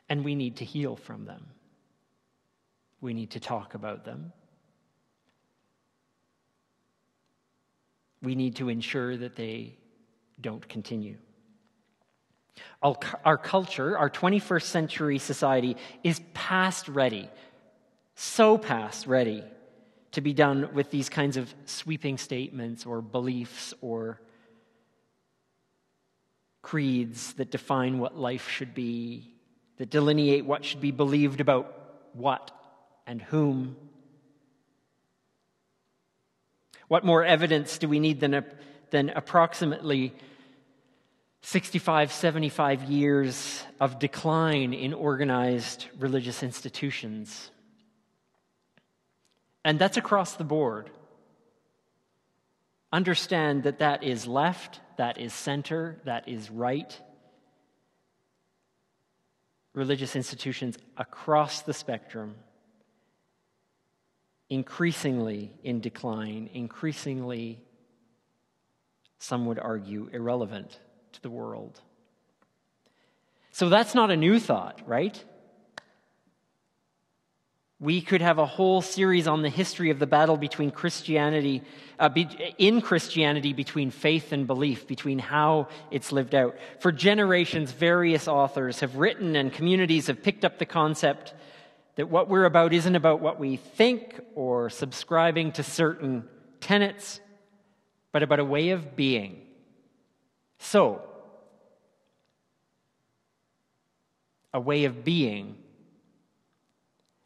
and 0.09 0.25
we 0.25 0.37
need 0.37 0.55
to 0.55 0.65
heal 0.65 0.95
from 0.95 1.25
them. 1.25 1.45
We 3.01 3.13
need 3.13 3.33
to 3.33 3.41
talk 3.41 3.75
about 3.75 4.05
them. 4.05 4.33
we 8.23 8.35
need 8.35 8.57
to 8.57 8.69
ensure 8.69 9.17
that 9.17 9.37
they 9.37 9.77
don't 10.41 10.69
continue. 10.69 11.17
Our 12.83 13.39
culture, 13.39 13.97
our 13.99 14.11
21st 14.11 14.63
century 14.63 15.19
society, 15.19 15.77
is 16.05 16.21
past 16.35 16.89
ready, 16.89 17.29
so 18.15 18.59
past 18.59 19.07
ready 19.07 19.45
to 20.13 20.21
be 20.21 20.33
done 20.33 20.71
with 20.73 20.91
these 20.91 21.09
kinds 21.09 21.37
of 21.37 21.53
sweeping 21.67 22.17
statements 22.17 22.87
or 22.87 23.03
beliefs 23.03 23.75
or 23.81 24.21
creeds 26.63 27.35
that 27.35 27.51
define 27.51 27.99
what 27.99 28.17
life 28.17 28.49
should 28.49 28.75
be, 28.75 29.31
that 29.77 29.91
delineate 29.91 30.45
what 30.45 30.65
should 30.65 30.81
be 30.81 30.91
believed 30.91 31.41
about 31.41 31.73
what 32.13 32.51
and 33.07 33.21
whom. 33.21 33.77
What 36.89 37.05
more 37.05 37.25
evidence 37.25 37.79
do 37.79 37.89
we 37.89 38.01
need 38.01 38.21
than, 38.21 38.35
a, 38.35 38.45
than 38.91 39.11
approximately 39.11 40.15
65, 41.47 42.11
75 42.11 42.83
years 42.91 43.63
of 43.79 44.01
decline 44.01 44.75
in 44.75 44.93
organized 44.93 45.87
religious 45.97 46.43
institutions? 46.43 47.53
And 49.65 49.79
that's 49.79 49.97
across 49.97 50.35
the 50.35 50.43
board. 50.43 50.91
Understand 52.93 53.63
that 53.63 53.79
that 53.79 54.03
is 54.03 54.27
left, 54.27 54.81
that 54.97 55.21
is 55.21 55.33
center, 55.33 56.01
that 56.05 56.29
is 56.29 56.51
right. 56.51 57.01
Religious 59.73 60.17
institutions 60.17 60.77
across 60.97 61.63
the 61.63 61.73
spectrum, 61.73 62.35
increasingly 64.51 65.53
in 65.63 65.79
decline, 65.79 66.51
increasingly, 66.53 67.61
some 69.21 69.47
would 69.47 69.61
argue, 69.61 70.11
irrelevant 70.13 70.81
to 71.17 71.23
the 71.23 71.31
world. 71.31 71.81
So 73.51 73.69
that's 73.69 73.95
not 73.95 74.11
a 74.11 74.17
new 74.17 74.39
thought, 74.39 74.83
right? 74.87 75.23
We 77.79 78.01
could 78.01 78.23
have 78.23 78.39
a 78.39 78.47
whole 78.47 78.81
series 78.81 79.27
on 79.27 79.43
the 79.43 79.49
history 79.49 79.91
of 79.91 79.99
the 79.99 80.07
battle 80.07 80.37
between 80.37 80.71
Christianity, 80.71 81.63
uh, 81.99 82.09
be, 82.09 82.29
in 82.59 82.81
Christianity, 82.81 83.53
between 83.53 83.91
faith 83.91 84.33
and 84.33 84.47
belief, 84.47 84.87
between 84.87 85.19
how 85.19 85.69
it's 85.91 86.13
lived 86.13 86.35
out. 86.35 86.57
For 86.81 86.93
generations, 86.93 87.73
various 87.73 88.29
authors 88.29 88.81
have 88.81 88.97
written 88.97 89.37
and 89.37 89.53
communities 89.53 90.07
have 90.07 90.23
picked 90.23 90.45
up 90.45 90.59
the 90.59 90.67
concept 90.67 91.35
that 91.97 92.11
what 92.11 92.29
we're 92.29 92.45
about 92.45 92.73
isn't 92.75 92.95
about 92.95 93.21
what 93.21 93.39
we 93.39 93.57
think 93.57 94.21
or 94.35 94.69
subscribing 94.69 95.53
to 95.53 95.63
certain 95.63 96.29
tenets, 96.61 97.21
but 98.13 98.23
about 98.23 98.39
a 98.39 98.45
way 98.45 98.71
of 98.71 98.97
being. 98.97 99.46
So, 100.59 101.03
a 104.53 104.61
way 104.61 104.85
of 104.85 105.05
being 105.05 105.57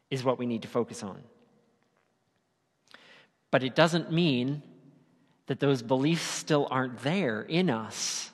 is 0.09 0.23
what 0.23 0.37
we 0.37 0.45
need 0.45 0.63
to 0.63 0.67
focus 0.67 1.01
on. 1.01 1.21
But 3.49 3.63
it 3.63 3.75
doesn't 3.75 4.11
mean 4.11 4.61
that 5.47 5.59
those 5.59 5.81
beliefs 5.81 6.23
still 6.23 6.67
aren't 6.69 6.99
there 6.99 7.41
in 7.41 7.69
us. 7.69 8.31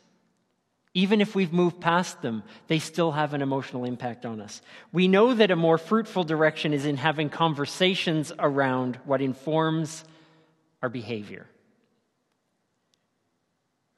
Even 0.94 1.22
if 1.22 1.36
we've 1.36 1.54
moved 1.54 1.80
past 1.80 2.24
them, 2.24 2.42
they 2.68 2.80
still 2.80 3.12
have 3.12 3.36
an 3.36 3.44
emotional 3.44 3.86
impact 3.86 4.26
on 4.26 4.42
us. 4.42 4.62
We 4.92 5.08
know 5.08 5.34
that 5.34 5.52
a 5.52 5.56
more 5.56 5.78
fruitful 5.78 6.24
direction 6.24 6.74
is 6.74 6.86
in 6.86 6.98
having 6.98 7.30
conversations 7.30 8.32
around 8.40 8.96
what 9.06 9.22
informs 9.22 10.04
our 10.82 10.90
behavior. 10.90 11.46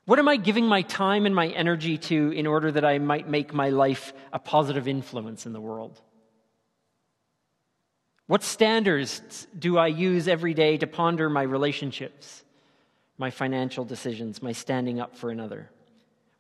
What 0.10 0.18
am 0.18 0.28
I 0.28 0.38
giving 0.38 0.66
my 0.66 0.82
time 0.82 1.28
and 1.28 1.36
my 1.36 1.50
energy 1.50 2.00
to 2.00 2.32
in 2.32 2.48
order 2.48 2.72
that 2.72 2.84
I 2.84 2.98
might 2.98 3.30
make 3.30 3.54
my 3.54 3.70
life 3.70 4.12
a 4.34 4.40
positive 4.40 4.88
influence 4.88 5.46
in 5.46 5.54
the 5.54 5.62
world? 5.62 6.02
What 8.26 8.42
standards 8.42 9.46
do 9.60 9.78
I 9.78 9.86
use 9.86 10.28
every 10.28 10.56
day 10.56 10.78
to 10.78 10.88
ponder 10.88 11.30
my 11.30 11.44
relationships, 11.44 12.44
my 13.20 13.30
financial 13.30 13.86
decisions, 13.86 14.42
my 14.42 14.52
standing 14.52 15.00
up 15.00 15.16
for 15.16 15.30
another? 15.30 15.70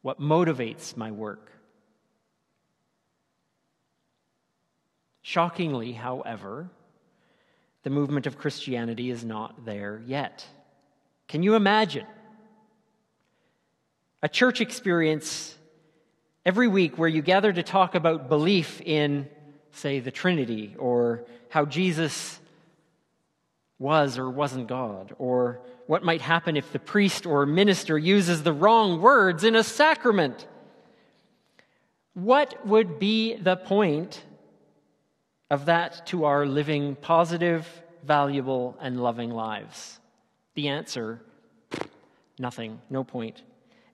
What 0.02 0.20
motivates 0.20 0.98
my 0.98 1.12
work? 1.12 1.52
Shockingly, 5.22 5.92
however, 5.92 6.72
the 7.84 7.92
movement 7.92 8.26
of 8.26 8.40
Christianity 8.40 9.12
is 9.12 9.24
not 9.24 9.64
there 9.64 10.02
yet. 10.08 10.44
Can 11.28 11.44
you 11.44 11.54
imagine? 11.54 12.08
A 14.22 14.30
church 14.30 14.62
experience 14.62 15.56
every 16.46 16.68
week 16.68 16.98
where 16.98 17.10
you 17.10 17.22
gather 17.22 17.54
to 17.54 17.64
talk 17.64 17.96
about 17.96 18.30
belief 18.30 18.82
in 18.82 19.28
say, 19.72 20.00
the 20.00 20.12
Trinity, 20.12 20.76
or 20.78 21.26
how 21.50 21.66
Jesus 21.66 22.40
was 23.78 24.18
or 24.18 24.30
wasn't 24.30 24.68
God, 24.68 25.16
or 25.20 25.62
what 25.88 26.04
might 26.04 26.22
happen 26.22 26.58
if 26.58 26.72
the 26.72 26.80
priest 26.80 27.26
or 27.26 27.46
minister 27.46 27.98
uses 27.98 28.44
the 28.44 28.54
wrong 28.54 29.02
words 29.02 29.44
in 29.44 29.56
a 29.56 29.64
sacrament. 29.64 30.48
What 32.14 32.66
would 32.68 33.00
be 33.00 33.36
the 33.36 33.56
point 33.56 34.24
of 35.50 35.66
that 35.66 36.06
to 36.08 36.26
our 36.26 36.46
living 36.46 36.96
positive, 36.96 37.68
valuable, 38.04 38.78
and 38.82 39.02
loving 39.02 39.32
lives? 39.32 40.00
The 40.56 40.68
answer 40.68 41.22
nothing, 42.38 42.82
no 42.90 43.04
point. 43.04 43.42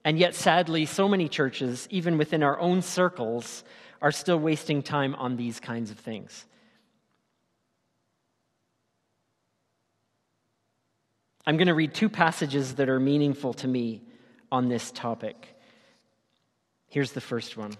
And 0.06 0.20
yet, 0.20 0.36
sadly, 0.36 0.86
so 0.86 1.08
many 1.08 1.28
churches, 1.28 1.88
even 1.90 2.16
within 2.16 2.44
our 2.44 2.60
own 2.60 2.80
circles, 2.80 3.64
are 4.00 4.12
still 4.12 4.38
wasting 4.38 4.80
time 4.80 5.16
on 5.16 5.34
these 5.34 5.58
kinds 5.58 5.90
of 5.90 5.98
things. 5.98 6.44
I'm 11.44 11.56
going 11.56 11.66
to 11.66 11.74
read 11.74 11.92
two 11.92 12.08
passages 12.08 12.76
that 12.76 12.88
are 12.88 13.00
meaningful 13.00 13.52
to 13.54 13.66
me 13.66 14.00
on 14.52 14.68
this 14.68 14.92
topic. 14.92 15.56
Here's 16.86 17.10
the 17.10 17.20
first 17.20 17.56
one. 17.56 17.72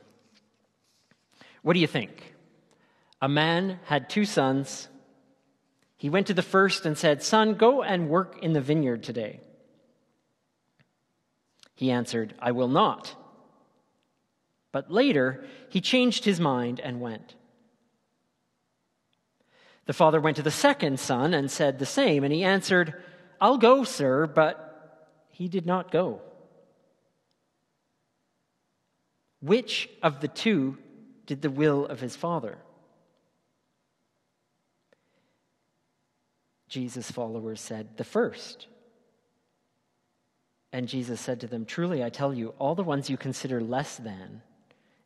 What 1.62 1.74
do 1.74 1.78
you 1.78 1.86
think? 1.86 2.34
A 3.22 3.28
man 3.28 3.78
had 3.84 4.10
two 4.10 4.24
sons. 4.24 4.88
He 5.96 6.10
went 6.10 6.26
to 6.26 6.34
the 6.34 6.42
first 6.42 6.86
and 6.86 6.98
said, 6.98 7.22
Son, 7.22 7.54
go 7.54 7.84
and 7.84 8.08
work 8.08 8.42
in 8.42 8.52
the 8.52 8.60
vineyard 8.60 9.04
today. 9.04 9.42
He 11.76 11.90
answered, 11.90 12.34
I 12.40 12.50
will 12.50 12.68
not. 12.68 13.14
But 14.72 14.90
later, 14.90 15.44
he 15.68 15.80
changed 15.80 16.24
his 16.24 16.40
mind 16.40 16.80
and 16.80 17.00
went. 17.00 17.36
The 19.84 19.92
father 19.92 20.20
went 20.20 20.36
to 20.38 20.42
the 20.42 20.50
second 20.50 20.98
son 20.98 21.32
and 21.32 21.50
said 21.50 21.78
the 21.78 21.86
same, 21.86 22.24
and 22.24 22.32
he 22.32 22.42
answered, 22.42 22.94
I'll 23.40 23.58
go, 23.58 23.84
sir, 23.84 24.26
but 24.26 25.28
he 25.28 25.48
did 25.48 25.66
not 25.66 25.90
go. 25.92 26.22
Which 29.40 29.88
of 30.02 30.20
the 30.20 30.28
two 30.28 30.78
did 31.26 31.42
the 31.42 31.50
will 31.50 31.86
of 31.86 32.00
his 32.00 32.16
father? 32.16 32.58
Jesus' 36.68 37.10
followers 37.10 37.60
said, 37.60 37.96
The 37.96 38.04
first. 38.04 38.66
And 40.76 40.86
Jesus 40.86 41.22
said 41.22 41.40
to 41.40 41.46
them, 41.46 41.64
Truly, 41.64 42.04
I 42.04 42.10
tell 42.10 42.34
you, 42.34 42.52
all 42.58 42.74
the 42.74 42.82
ones 42.82 43.08
you 43.08 43.16
consider 43.16 43.62
less 43.62 43.96
than 43.96 44.42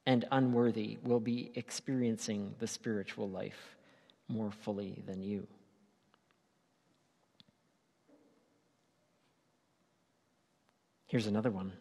and 0.05 0.25
unworthy 0.33 0.99
will 1.05 1.21
be 1.21 1.53
experiencing 1.55 2.57
the 2.59 2.67
spiritual 2.67 3.29
life 3.29 3.77
more 4.27 4.51
fully 4.51 5.01
than 5.07 5.23
you. 5.23 5.47
Here's 11.07 11.29
another 11.29 11.53
one. 11.53 11.73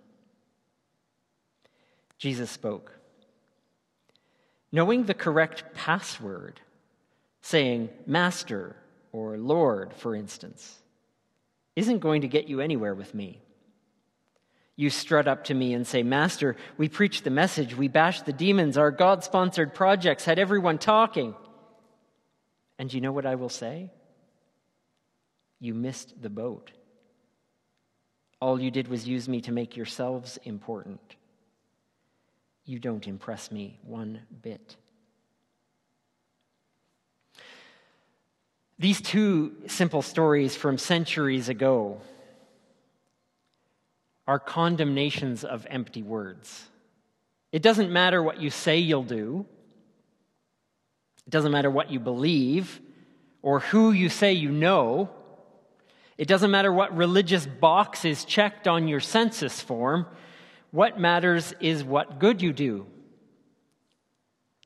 Jesus 2.20 2.52
spoke. 2.52 2.96
Knowing 4.72 5.06
the 5.06 5.16
correct 5.16 5.64
password, 5.74 6.62
saying 7.42 7.90
Master 8.06 8.76
or 9.12 9.40
Lord, 9.40 9.96
for 9.96 10.16
instance, 10.16 10.78
isn't 11.76 11.98
going 11.98 12.22
to 12.22 12.28
get 12.28 12.48
you 12.48 12.60
anywhere 12.60 12.94
with 12.94 13.16
me 13.16 13.42
you 14.80 14.90
strut 14.90 15.28
up 15.28 15.44
to 15.44 15.54
me 15.54 15.74
and 15.74 15.86
say, 15.86 16.04
Master, 16.04 16.56
we 16.78 16.88
preached 16.88 17.26
the 17.26 17.30
message, 17.30 17.76
we 17.76 17.90
bashed 17.90 18.26
the 18.26 18.32
demons, 18.32 18.78
our 18.78 18.92
God 18.92 19.26
sponsored 19.26 19.74
projects 19.74 20.24
had 20.24 20.40
everyone 20.40 20.78
talking. 20.78 21.36
And 22.78 22.94
you 22.94 23.02
know 23.02 23.12
what 23.12 23.26
I 23.26 23.36
will 23.36 23.50
say? 23.50 23.92
You 25.60 25.74
missed 25.74 26.22
the 26.22 26.30
boat. 26.30 26.72
All 28.40 28.58
you 28.58 28.72
did 28.72 28.88
was 28.88 29.06
use 29.06 29.28
me 29.28 29.42
to 29.42 29.52
make 29.52 29.76
yourselves 29.76 30.40
important. 30.46 31.02
You 32.64 32.80
don't 32.80 33.06
impress 33.06 33.52
me 33.52 33.80
one 33.84 34.22
bit. 34.42 34.78
These 38.78 39.02
two 39.02 39.56
simple 39.68 40.02
stories 40.02 40.56
from 40.56 40.78
centuries 40.78 41.50
ago 41.50 42.00
are 44.30 44.38
condemnations 44.38 45.44
of 45.44 45.66
empty 45.72 46.04
words. 46.04 46.70
It 47.52 47.64
doesn't 47.64 47.92
matter 47.92 48.22
what 48.22 48.40
you 48.40 48.52
say 48.52 48.78
you'll 48.78 49.02
do, 49.02 49.48
it 51.26 51.32
doesn't 51.32 51.52
matter 51.52 51.72
what 51.72 51.90
you 51.90 52.00
believe 52.00 52.80
or 53.42 53.60
who 53.60 53.92
you 53.92 54.08
say 54.08 54.34
you 54.34 54.52
know. 54.52 55.10
It 56.16 56.28
doesn't 56.28 56.52
matter 56.52 56.72
what 56.72 56.96
religious 56.96 57.48
box 57.48 58.06
is 58.06 58.24
checked 58.24 58.68
on 58.68 58.88
your 58.88 59.00
census 59.00 59.62
form. 59.62 60.06
What 60.70 61.00
matters 61.00 61.56
is 61.60 61.84
what 61.84 62.20
good 62.20 62.40
you 62.40 62.54
do. 62.54 62.86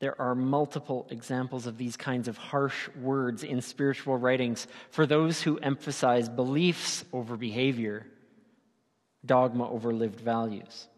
There 0.00 0.20
are 0.20 0.34
multiple 0.34 1.06
examples 1.08 1.66
of 1.66 1.78
these 1.78 1.96
kinds 1.96 2.28
of 2.28 2.36
harsh 2.36 2.90
words 3.00 3.42
in 3.42 3.62
spiritual 3.62 4.18
writings 4.18 4.66
for 4.90 5.06
those 5.06 5.40
who 5.40 5.56
emphasize 5.56 6.28
beliefs 6.28 7.02
over 7.14 7.38
behavior, 7.38 8.06
dogma 9.24 9.68
over 9.70 9.92
lived 9.92 10.20
values. 10.20 10.88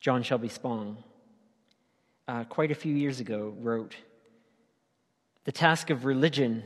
John 0.00 0.22
Shelby 0.22 0.48
Spong, 0.48 0.96
uh, 2.28 2.44
quite 2.44 2.70
a 2.70 2.74
few 2.74 2.94
years 2.94 3.20
ago, 3.20 3.54
wrote 3.58 3.96
The 5.44 5.52
task 5.52 5.90
of 5.90 6.04
religion 6.04 6.62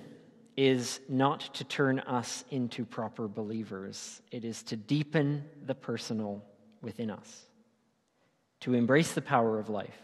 is 0.57 1.01
not 1.09 1.55
to 1.55 1.65
turn 1.65 2.01
us 2.01 2.45
into 2.51 2.85
proper 2.85 3.27
believers, 3.27 4.21
it 4.31 4.45
is 4.45 4.63
to 4.65 4.77
deepen 4.77 5.45
the 5.65 5.75
personal 5.75 6.45
within 6.83 7.11
us, 7.11 7.47
to 8.61 8.75
embrace 8.75 9.13
the 9.13 9.23
power 9.23 9.59
of 9.59 9.71
life, 9.71 9.99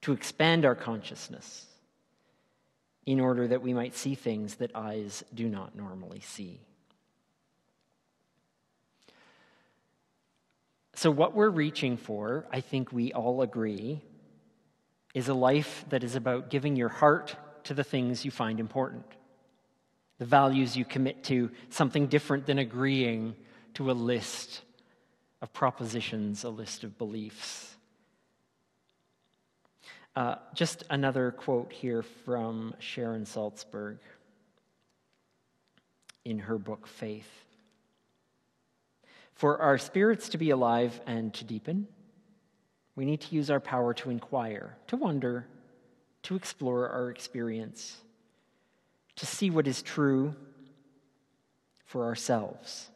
to 0.00 0.12
expand 0.12 0.64
our 0.64 0.74
consciousness 0.74 1.66
in 3.04 3.20
order 3.20 3.48
that 3.48 3.62
we 3.62 3.74
might 3.74 3.94
see 3.94 4.14
things 4.14 4.56
that 4.56 4.74
eyes 4.74 5.24
do 5.34 5.48
not 5.48 5.76
normally 5.76 6.20
see. 6.20 6.60
So, 10.94 11.10
what 11.10 11.34
we're 11.34 11.50
reaching 11.50 11.96
for, 11.96 12.46
I 12.52 12.60
think 12.60 12.92
we 12.92 13.12
all 13.12 13.42
agree, 13.42 14.02
is 15.14 15.28
a 15.28 15.34
life 15.34 15.84
that 15.88 16.04
is 16.04 16.14
about 16.14 16.50
giving 16.50 16.76
your 16.76 16.88
heart 16.88 17.34
to 17.64 17.74
the 17.74 17.84
things 17.84 18.24
you 18.24 18.30
find 18.30 18.60
important, 18.60 19.04
the 20.18 20.24
values 20.26 20.76
you 20.76 20.84
commit 20.84 21.24
to, 21.24 21.50
something 21.70 22.06
different 22.06 22.46
than 22.46 22.58
agreeing 22.58 23.34
to 23.74 23.90
a 23.90 23.92
list 23.92 24.62
of 25.40 25.52
propositions, 25.52 26.44
a 26.44 26.50
list 26.50 26.84
of 26.84 26.96
beliefs. 26.98 27.71
Uh, 30.14 30.34
just 30.54 30.84
another 30.90 31.30
quote 31.30 31.72
here 31.72 32.02
from 32.02 32.74
Sharon 32.78 33.24
Salzberg 33.24 33.96
in 36.24 36.38
her 36.38 36.58
book 36.58 36.86
Faith. 36.86 37.28
For 39.32 39.58
our 39.58 39.78
spirits 39.78 40.28
to 40.30 40.38
be 40.38 40.50
alive 40.50 41.00
and 41.06 41.32
to 41.34 41.44
deepen, 41.44 41.88
we 42.94 43.06
need 43.06 43.22
to 43.22 43.34
use 43.34 43.50
our 43.50 43.58
power 43.58 43.94
to 43.94 44.10
inquire, 44.10 44.76
to 44.88 44.96
wonder, 44.96 45.46
to 46.24 46.36
explore 46.36 46.90
our 46.90 47.10
experience, 47.10 47.96
to 49.16 49.24
see 49.24 49.48
what 49.48 49.66
is 49.66 49.80
true 49.80 50.34
for 51.86 52.04
ourselves. 52.04 52.88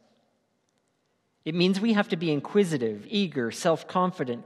It 1.45 1.55
means 1.55 1.79
we 1.79 1.93
have 1.93 2.09
to 2.09 2.15
be 2.15 2.31
inquisitive, 2.31 3.07
eager, 3.09 3.49
self 3.49 3.87
confident, 3.87 4.45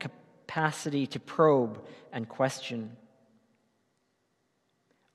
capacity 0.52 1.08
to 1.08 1.18
probe 1.18 1.82
and 2.12 2.28
question, 2.28 2.92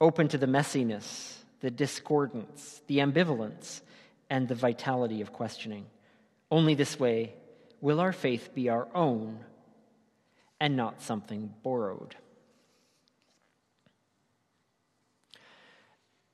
open 0.00 0.28
to 0.28 0.38
the 0.38 0.46
messiness, 0.46 1.34
the 1.60 1.70
discordance, 1.70 2.80
the 2.86 2.98
ambivalence, 2.98 3.82
and 4.30 4.48
the 4.48 4.54
vitality 4.54 5.20
of 5.20 5.34
questioning. 5.34 5.84
Only 6.50 6.74
this 6.74 6.98
way 6.98 7.34
will 7.82 8.00
our 8.00 8.14
faith 8.14 8.54
be 8.54 8.70
our 8.70 8.88
own 8.94 9.40
and 10.58 10.74
not 10.74 11.02
something 11.02 11.52
borrowed. 11.62 12.16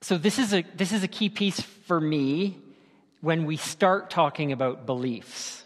So, 0.01 0.17
this 0.17 0.39
is, 0.39 0.55
a, 0.55 0.63
this 0.77 0.93
is 0.93 1.03
a 1.03 1.09
key 1.09 1.29
piece 1.29 1.61
for 1.61 2.01
me 2.01 2.57
when 3.21 3.47
we 3.47 3.57
start 3.57 4.11
talking 4.11 4.53
about 4.53 4.87
beliefs. 4.87 5.62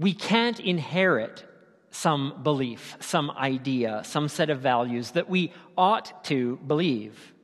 We 0.00 0.14
can't 0.14 0.58
inherit 0.58 1.44
some 1.90 2.40
belief, 2.42 2.96
some 3.00 3.30
idea, 3.32 4.00
some 4.02 4.28
set 4.28 4.48
of 4.48 4.60
values 4.60 5.10
that 5.10 5.28
we 5.28 5.52
ought 5.76 6.24
to 6.24 6.56
believe. 6.66 7.34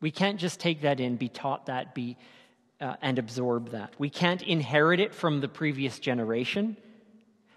We 0.00 0.12
can't 0.12 0.38
just 0.38 0.60
take 0.60 0.82
that 0.82 1.00
in, 1.00 1.16
be 1.16 1.28
taught 1.28 1.66
that, 1.66 1.92
be 1.92 2.16
uh, 2.80 2.94
and 3.02 3.18
absorb 3.18 3.70
that. 3.70 3.94
We 3.98 4.10
can't 4.10 4.42
inherit 4.42 5.00
it 5.00 5.12
from 5.12 5.40
the 5.40 5.48
previous 5.48 5.98
generation, 5.98 6.76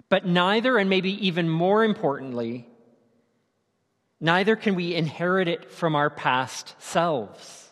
but 0.10 0.26
neither, 0.26 0.80
and 0.80 0.90
maybe 0.90 1.28
even 1.28 1.48
more 1.48 1.84
importantly, 1.84 2.68
neither 4.20 4.56
can 4.56 4.74
we 4.74 4.96
inherit 4.96 5.48
it 5.48 5.70
from 5.70 5.94
our 5.94 6.10
past 6.10 6.74
selves. 6.80 7.70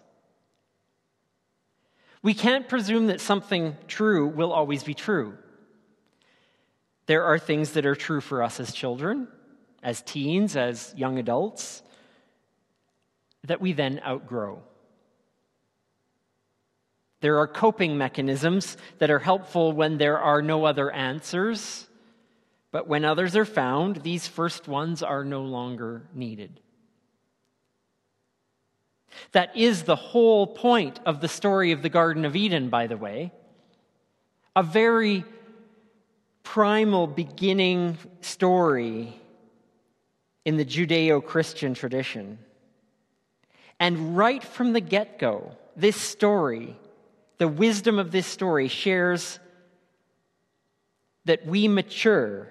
We 2.21 2.35
can't 2.35 2.69
presume 2.69 3.07
that 3.07 3.21
something 3.21 3.75
true 3.87 4.27
will 4.27 4.53
always 4.53 4.83
be 4.83 4.93
true. 4.93 5.35
There 7.07 7.23
are 7.23 7.39
things 7.39 7.71
that 7.71 7.85
are 7.85 7.95
true 7.95 8.21
for 8.21 8.43
us 8.43 8.59
as 8.59 8.73
children, 8.73 9.27
as 9.81 10.01
teens, 10.01 10.55
as 10.55 10.93
young 10.95 11.17
adults, 11.17 11.81
that 13.45 13.61
we 13.61 13.71
then 13.73 14.01
outgrow. 14.05 14.61
There 17.21 17.39
are 17.39 17.47
coping 17.47 17.97
mechanisms 17.97 18.77
that 18.99 19.09
are 19.09 19.19
helpful 19.19 19.71
when 19.71 19.97
there 19.97 20.19
are 20.19 20.41
no 20.41 20.65
other 20.65 20.91
answers, 20.91 21.87
but 22.71 22.87
when 22.87 23.05
others 23.05 23.35
are 23.35 23.45
found, 23.45 24.03
these 24.03 24.27
first 24.27 24.67
ones 24.67 25.01
are 25.01 25.23
no 25.23 25.41
longer 25.41 26.07
needed. 26.13 26.59
That 29.31 29.55
is 29.55 29.83
the 29.83 29.95
whole 29.95 30.45
point 30.45 30.99
of 31.05 31.21
the 31.21 31.27
story 31.27 31.71
of 31.71 31.81
the 31.81 31.89
Garden 31.89 32.25
of 32.25 32.35
Eden, 32.35 32.69
by 32.69 32.87
the 32.87 32.97
way. 32.97 33.31
A 34.55 34.61
very 34.61 35.23
primal 36.47 37.07
beginning 37.07 37.97
story 38.21 39.13
in 40.45 40.55
the 40.55 40.63
Judeo 40.63 41.23
Christian 41.23 41.73
tradition. 41.73 42.39
And 43.81 44.15
right 44.15 44.41
from 44.41 44.71
the 44.71 44.79
get 44.79 45.19
go, 45.19 45.51
this 45.75 45.97
story 45.97 46.77
the 47.37 47.49
wisdom 47.49 47.99
of 47.99 48.11
this 48.11 48.25
story 48.25 48.69
shares 48.69 49.39
that 51.25 51.45
we 51.45 51.67
mature 51.67 52.47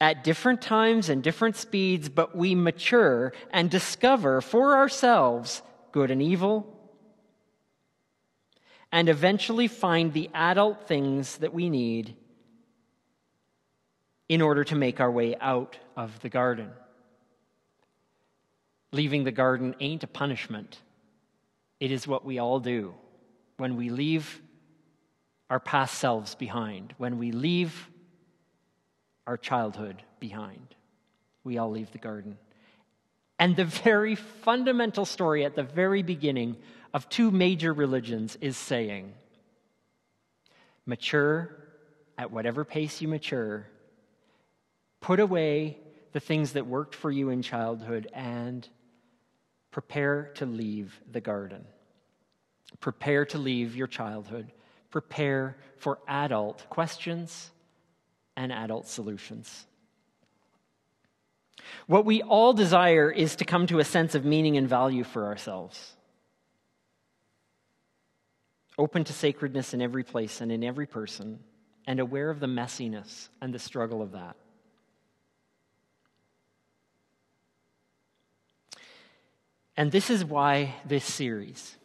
at 0.00 0.22
different 0.22 0.62
times 0.62 1.08
and 1.08 1.20
different 1.20 1.56
speeds, 1.56 2.08
but 2.08 2.36
we 2.36 2.54
mature 2.54 3.32
and 3.50 3.68
discover 3.70 4.40
for 4.40 4.76
ourselves 4.76 5.62
good 5.90 6.12
and 6.12 6.22
evil, 6.22 6.72
and 8.92 9.08
eventually 9.08 9.66
find 9.66 10.12
the 10.12 10.30
adult 10.32 10.86
things 10.86 11.38
that 11.38 11.52
we 11.52 11.68
need 11.68 12.16
in 14.28 14.40
order 14.40 14.64
to 14.64 14.74
make 14.74 15.00
our 15.00 15.10
way 15.10 15.36
out 15.40 15.78
of 15.96 16.18
the 16.20 16.28
garden. 16.28 16.70
Leaving 18.92 19.24
the 19.24 19.32
garden 19.32 19.74
ain't 19.80 20.04
a 20.04 20.06
punishment, 20.06 20.78
it 21.80 21.90
is 21.90 22.06
what 22.06 22.24
we 22.24 22.38
all 22.38 22.60
do 22.60 22.94
when 23.56 23.76
we 23.76 23.90
leave 23.90 24.40
our 25.50 25.60
past 25.60 25.98
selves 25.98 26.34
behind, 26.34 26.94
when 26.96 27.18
we 27.18 27.32
leave 27.32 27.90
our 29.26 29.36
childhood 29.36 30.02
behind. 30.20 30.74
We 31.42 31.58
all 31.58 31.70
leave 31.70 31.92
the 31.92 31.98
garden. 31.98 32.38
And 33.38 33.56
the 33.56 33.64
very 33.64 34.14
fundamental 34.14 35.04
story 35.04 35.44
at 35.44 35.56
the 35.56 35.62
very 35.62 36.02
beginning 36.02 36.56
of 36.94 37.08
two 37.08 37.30
major 37.30 37.72
religions 37.72 38.38
is 38.40 38.56
saying 38.56 39.12
mature 40.86 41.56
at 42.16 42.30
whatever 42.30 42.64
pace 42.64 43.02
you 43.02 43.08
mature, 43.08 43.66
put 45.04 45.20
away 45.20 45.76
the 46.12 46.20
things 46.20 46.52
that 46.52 46.66
worked 46.66 46.94
for 46.94 47.10
you 47.10 47.28
in 47.28 47.42
childhood, 47.42 48.08
and 48.14 48.66
prepare 49.70 50.30
to 50.34 50.46
leave 50.46 50.98
the 51.12 51.20
garden. 51.20 51.62
Prepare 52.80 53.26
to 53.26 53.36
leave 53.36 53.76
your 53.76 53.86
childhood. 53.86 54.50
Prepare 54.90 55.58
for 55.76 55.98
adult 56.08 56.66
questions 56.70 57.50
and 58.34 58.50
adult 58.50 58.88
solutions. 58.88 59.66
What 61.86 62.06
we 62.06 62.22
all 62.22 62.54
desire 62.54 63.10
is 63.10 63.36
to 63.36 63.44
come 63.44 63.66
to 63.66 63.80
a 63.80 63.84
sense 63.84 64.14
of 64.14 64.24
meaning 64.24 64.56
and 64.56 64.66
value 64.66 65.04
for 65.04 65.26
ourselves. 65.26 65.96
Open 68.78 69.04
to 69.04 69.12
sacredness 69.12 69.74
in 69.74 69.82
every 69.82 70.02
place 70.02 70.40
and 70.40 70.50
in 70.50 70.64
every 70.64 70.86
person, 70.86 71.40
and 71.86 72.00
aware 72.00 72.30
of 72.30 72.40
the 72.40 72.46
messiness 72.46 73.28
and 73.42 73.52
the 73.52 73.58
struggle 73.58 74.00
of 74.00 74.12
that. 74.12 74.36
And 79.76 79.90
this 79.90 80.10
is 80.10 80.24
why 80.24 80.74
this 80.84 81.04
series. 81.04 81.76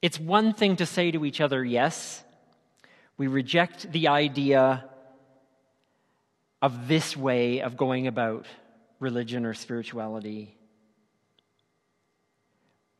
It's 0.00 0.18
one 0.18 0.52
thing 0.52 0.76
to 0.76 0.86
say 0.86 1.12
to 1.12 1.24
each 1.24 1.40
other, 1.40 1.64
yes, 1.64 2.24
we 3.16 3.28
reject 3.28 3.92
the 3.92 4.08
idea 4.08 4.84
of 6.60 6.88
this 6.88 7.16
way 7.16 7.60
of 7.60 7.76
going 7.76 8.08
about 8.08 8.46
religion 8.98 9.46
or 9.46 9.54
spirituality. 9.54 10.56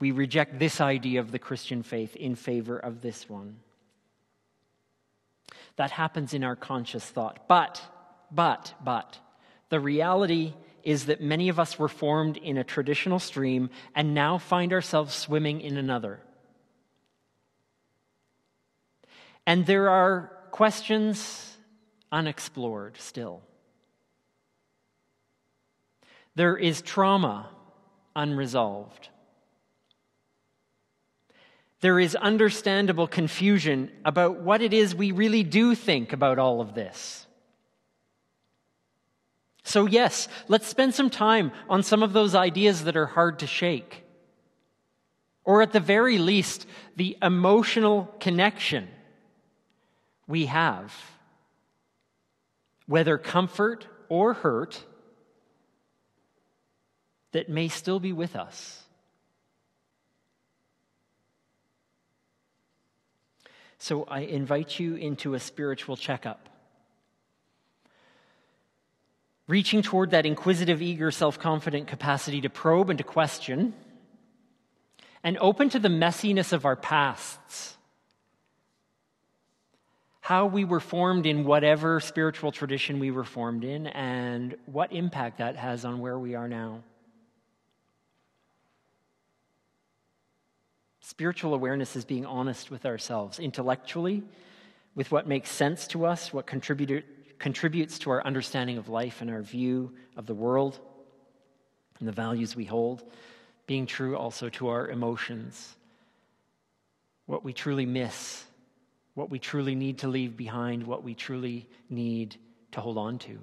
We 0.00 0.10
reject 0.10 0.58
this 0.58 0.80
idea 0.80 1.20
of 1.20 1.32
the 1.32 1.38
Christian 1.38 1.82
faith 1.82 2.14
in 2.16 2.34
favor 2.34 2.78
of 2.78 3.02
this 3.02 3.28
one. 3.28 3.56
That 5.76 5.92
happens 5.92 6.34
in 6.34 6.44
our 6.44 6.56
conscious 6.56 7.04
thought. 7.04 7.48
But, 7.48 7.80
but, 8.30 8.74
but, 8.84 9.18
the 9.68 9.80
reality 9.80 10.54
is 10.82 11.06
that 11.06 11.20
many 11.20 11.48
of 11.48 11.58
us 11.58 11.78
were 11.78 11.88
formed 11.88 12.36
in 12.36 12.58
a 12.58 12.64
traditional 12.64 13.18
stream 13.18 13.70
and 13.94 14.14
now 14.14 14.38
find 14.38 14.72
ourselves 14.72 15.14
swimming 15.14 15.60
in 15.60 15.76
another. 15.76 16.20
And 19.46 19.66
there 19.66 19.90
are 19.90 20.32
questions 20.50 21.56
unexplored 22.10 22.96
still. 22.98 23.42
There 26.34 26.56
is 26.56 26.80
trauma 26.82 27.50
unresolved. 28.14 29.08
There 31.80 31.98
is 31.98 32.14
understandable 32.14 33.08
confusion 33.08 33.90
about 34.04 34.40
what 34.40 34.62
it 34.62 34.72
is 34.72 34.94
we 34.94 35.10
really 35.10 35.42
do 35.42 35.74
think 35.74 36.12
about 36.12 36.38
all 36.38 36.60
of 36.60 36.74
this. 36.74 37.26
So, 39.64 39.86
yes, 39.86 40.28
let's 40.48 40.66
spend 40.66 40.94
some 40.94 41.10
time 41.10 41.52
on 41.68 41.82
some 41.82 42.02
of 42.02 42.12
those 42.12 42.34
ideas 42.34 42.84
that 42.84 42.96
are 42.96 43.06
hard 43.06 43.38
to 43.40 43.46
shake. 43.46 44.04
Or 45.44 45.62
at 45.62 45.72
the 45.72 45.80
very 45.80 46.18
least, 46.18 46.66
the 46.96 47.16
emotional 47.22 48.14
connection 48.20 48.88
we 50.26 50.46
have, 50.46 50.94
whether 52.86 53.18
comfort 53.18 53.86
or 54.08 54.34
hurt, 54.34 54.84
that 57.32 57.48
may 57.48 57.68
still 57.68 57.98
be 57.98 58.12
with 58.12 58.36
us. 58.36 58.82
So 63.78 64.04
I 64.04 64.20
invite 64.20 64.78
you 64.78 64.94
into 64.94 65.34
a 65.34 65.40
spiritual 65.40 65.96
checkup. 65.96 66.48
Reaching 69.52 69.82
toward 69.82 70.12
that 70.12 70.24
inquisitive, 70.24 70.80
eager, 70.80 71.10
self 71.10 71.38
confident 71.38 71.86
capacity 71.86 72.40
to 72.40 72.48
probe 72.48 72.88
and 72.88 72.96
to 72.96 73.04
question, 73.04 73.74
and 75.22 75.36
open 75.42 75.68
to 75.68 75.78
the 75.78 75.90
messiness 75.90 76.54
of 76.54 76.64
our 76.64 76.74
pasts 76.74 77.76
how 80.22 80.46
we 80.46 80.64
were 80.64 80.80
formed 80.80 81.26
in 81.26 81.44
whatever 81.44 82.00
spiritual 82.00 82.50
tradition 82.50 82.98
we 82.98 83.10
were 83.10 83.24
formed 83.24 83.62
in, 83.62 83.88
and 83.88 84.56
what 84.64 84.90
impact 84.90 85.36
that 85.36 85.56
has 85.56 85.84
on 85.84 86.00
where 86.00 86.18
we 86.18 86.34
are 86.34 86.48
now. 86.48 86.82
Spiritual 91.02 91.52
awareness 91.52 91.94
is 91.94 92.06
being 92.06 92.24
honest 92.24 92.70
with 92.70 92.86
ourselves 92.86 93.38
intellectually, 93.38 94.22
with 94.94 95.12
what 95.12 95.28
makes 95.28 95.50
sense 95.50 95.86
to 95.88 96.06
us, 96.06 96.32
what 96.32 96.46
contributes 97.42 97.98
to 97.98 98.10
our 98.10 98.24
understanding 98.24 98.78
of 98.78 98.88
life 98.88 99.20
and 99.20 99.30
our 99.30 99.42
view 99.42 99.92
of 100.16 100.24
the 100.24 100.34
world 100.34 100.80
and 101.98 102.08
the 102.08 102.12
values 102.12 102.56
we 102.56 102.64
hold, 102.64 103.02
being 103.66 103.84
true 103.84 104.16
also 104.16 104.48
to 104.48 104.68
our 104.68 104.88
emotions, 104.88 105.76
what 107.26 107.44
we 107.44 107.52
truly 107.52 107.84
miss 107.84 108.44
what 109.14 109.30
we 109.30 109.38
truly 109.38 109.74
need 109.74 109.98
to 109.98 110.08
leave 110.08 110.36
behind, 110.36 110.86
what 110.86 111.02
we 111.02 111.14
truly 111.14 111.68
need 111.90 112.36
to 112.72 112.80
hold 112.80 112.96
on 112.96 113.18
to. 113.18 113.38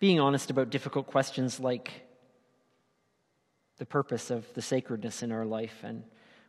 Being 0.00 0.18
honest 0.18 0.50
about 0.50 0.70
difficult 0.70 1.06
questions 1.06 1.60
like 1.60 1.92
the 3.78 3.86
purpose 3.86 4.30
of 4.30 4.52
the 4.54 4.62
sacredness 4.62 5.22
in 5.22 5.30
our 5.30 5.44
life 5.46 5.78
and 5.84 6.02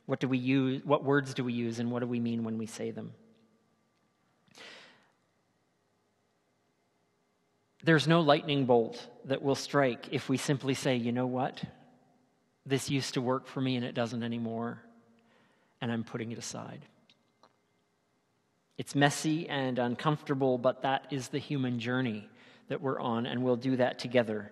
what 0.06 0.20
do 0.20 0.28
we 0.28 0.38
use 0.38 0.84
what 0.86 1.04
words 1.04 1.34
do 1.34 1.44
we 1.44 1.54
use 1.54 1.80
and 1.80 1.92
what 1.92 2.00
do 2.00 2.08
we 2.08 2.20
mean 2.20 2.44
when 2.44 2.58
we 2.58 2.66
say 2.66 2.92
them 2.92 3.13
there's 7.84 8.08
no 8.08 8.22
lightning 8.22 8.66
bolt 8.66 9.08
that 9.26 9.42
will 9.42 9.56
strike 9.56 10.08
if 10.12 10.30
we 10.30 10.38
simply 10.38 10.74
say 10.74 10.96
you 10.96 11.12
know 11.12 11.28
what 11.28 11.63
this 12.66 12.89
used 12.89 13.16
to 13.16 13.22
work 13.22 13.48
for 13.48 13.62
me 13.62 13.76
and 13.76 13.86
it 13.86 13.94
doesn't 13.94 14.24
anymore, 14.24 14.82
and 15.82 15.92
I'm 15.92 16.04
putting 16.04 16.32
it 16.32 16.38
aside. 16.38 16.86
It's 18.78 18.96
messy 18.96 19.48
and 19.50 19.78
uncomfortable, 19.80 20.58
but 20.58 20.82
that 20.84 21.08
is 21.12 21.28
the 21.28 21.39
human 21.39 21.80
journey 21.80 22.28
that 22.70 22.82
we're 22.82 23.00
on, 23.00 23.26
and 23.26 23.44
we'll 23.44 23.58
do 23.58 23.76
that 23.78 24.00
together. 24.00 24.52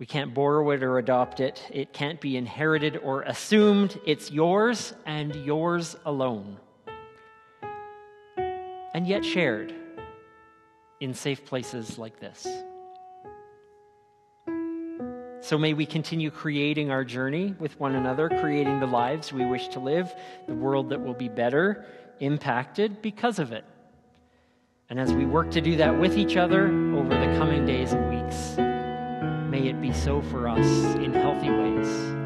We 0.00 0.06
can't 0.06 0.32
borrow 0.32 0.70
it 0.70 0.82
or 0.82 0.96
adopt 0.96 1.40
it. 1.40 1.62
It 1.70 1.92
can't 1.92 2.18
be 2.22 2.38
inherited 2.38 2.96
or 2.96 3.20
assumed. 3.20 4.00
It's 4.06 4.30
yours 4.30 4.94
and 5.04 5.34
yours 5.44 5.94
alone. 6.06 6.56
And 8.94 9.06
yet 9.06 9.26
shared 9.26 9.74
in 11.00 11.12
safe 11.12 11.44
places 11.44 11.98
like 11.98 12.18
this. 12.18 12.48
So 15.42 15.58
may 15.58 15.74
we 15.74 15.84
continue 15.84 16.30
creating 16.30 16.90
our 16.90 17.04
journey 17.04 17.54
with 17.58 17.78
one 17.78 17.94
another, 17.94 18.30
creating 18.30 18.80
the 18.80 18.86
lives 18.86 19.34
we 19.34 19.44
wish 19.44 19.68
to 19.68 19.80
live, 19.80 20.14
the 20.46 20.54
world 20.54 20.88
that 20.90 21.02
will 21.02 21.14
be 21.14 21.28
better, 21.28 21.84
impacted 22.20 23.02
because 23.02 23.38
of 23.38 23.52
it. 23.52 23.66
And 24.88 24.98
as 24.98 25.12
we 25.12 25.26
work 25.26 25.50
to 25.50 25.60
do 25.60 25.76
that 25.76 25.98
with 26.00 26.16
each 26.16 26.38
other 26.38 26.68
over 26.96 27.10
the 27.10 27.36
coming 27.38 27.66
days 27.66 27.92
and 27.92 28.24
weeks, 28.24 28.69
may 29.50 29.66
it 29.66 29.80
be 29.80 29.92
so 29.92 30.22
for 30.22 30.48
us 30.48 30.66
in 30.94 31.12
healthy 31.12 31.50
ways. 31.50 32.19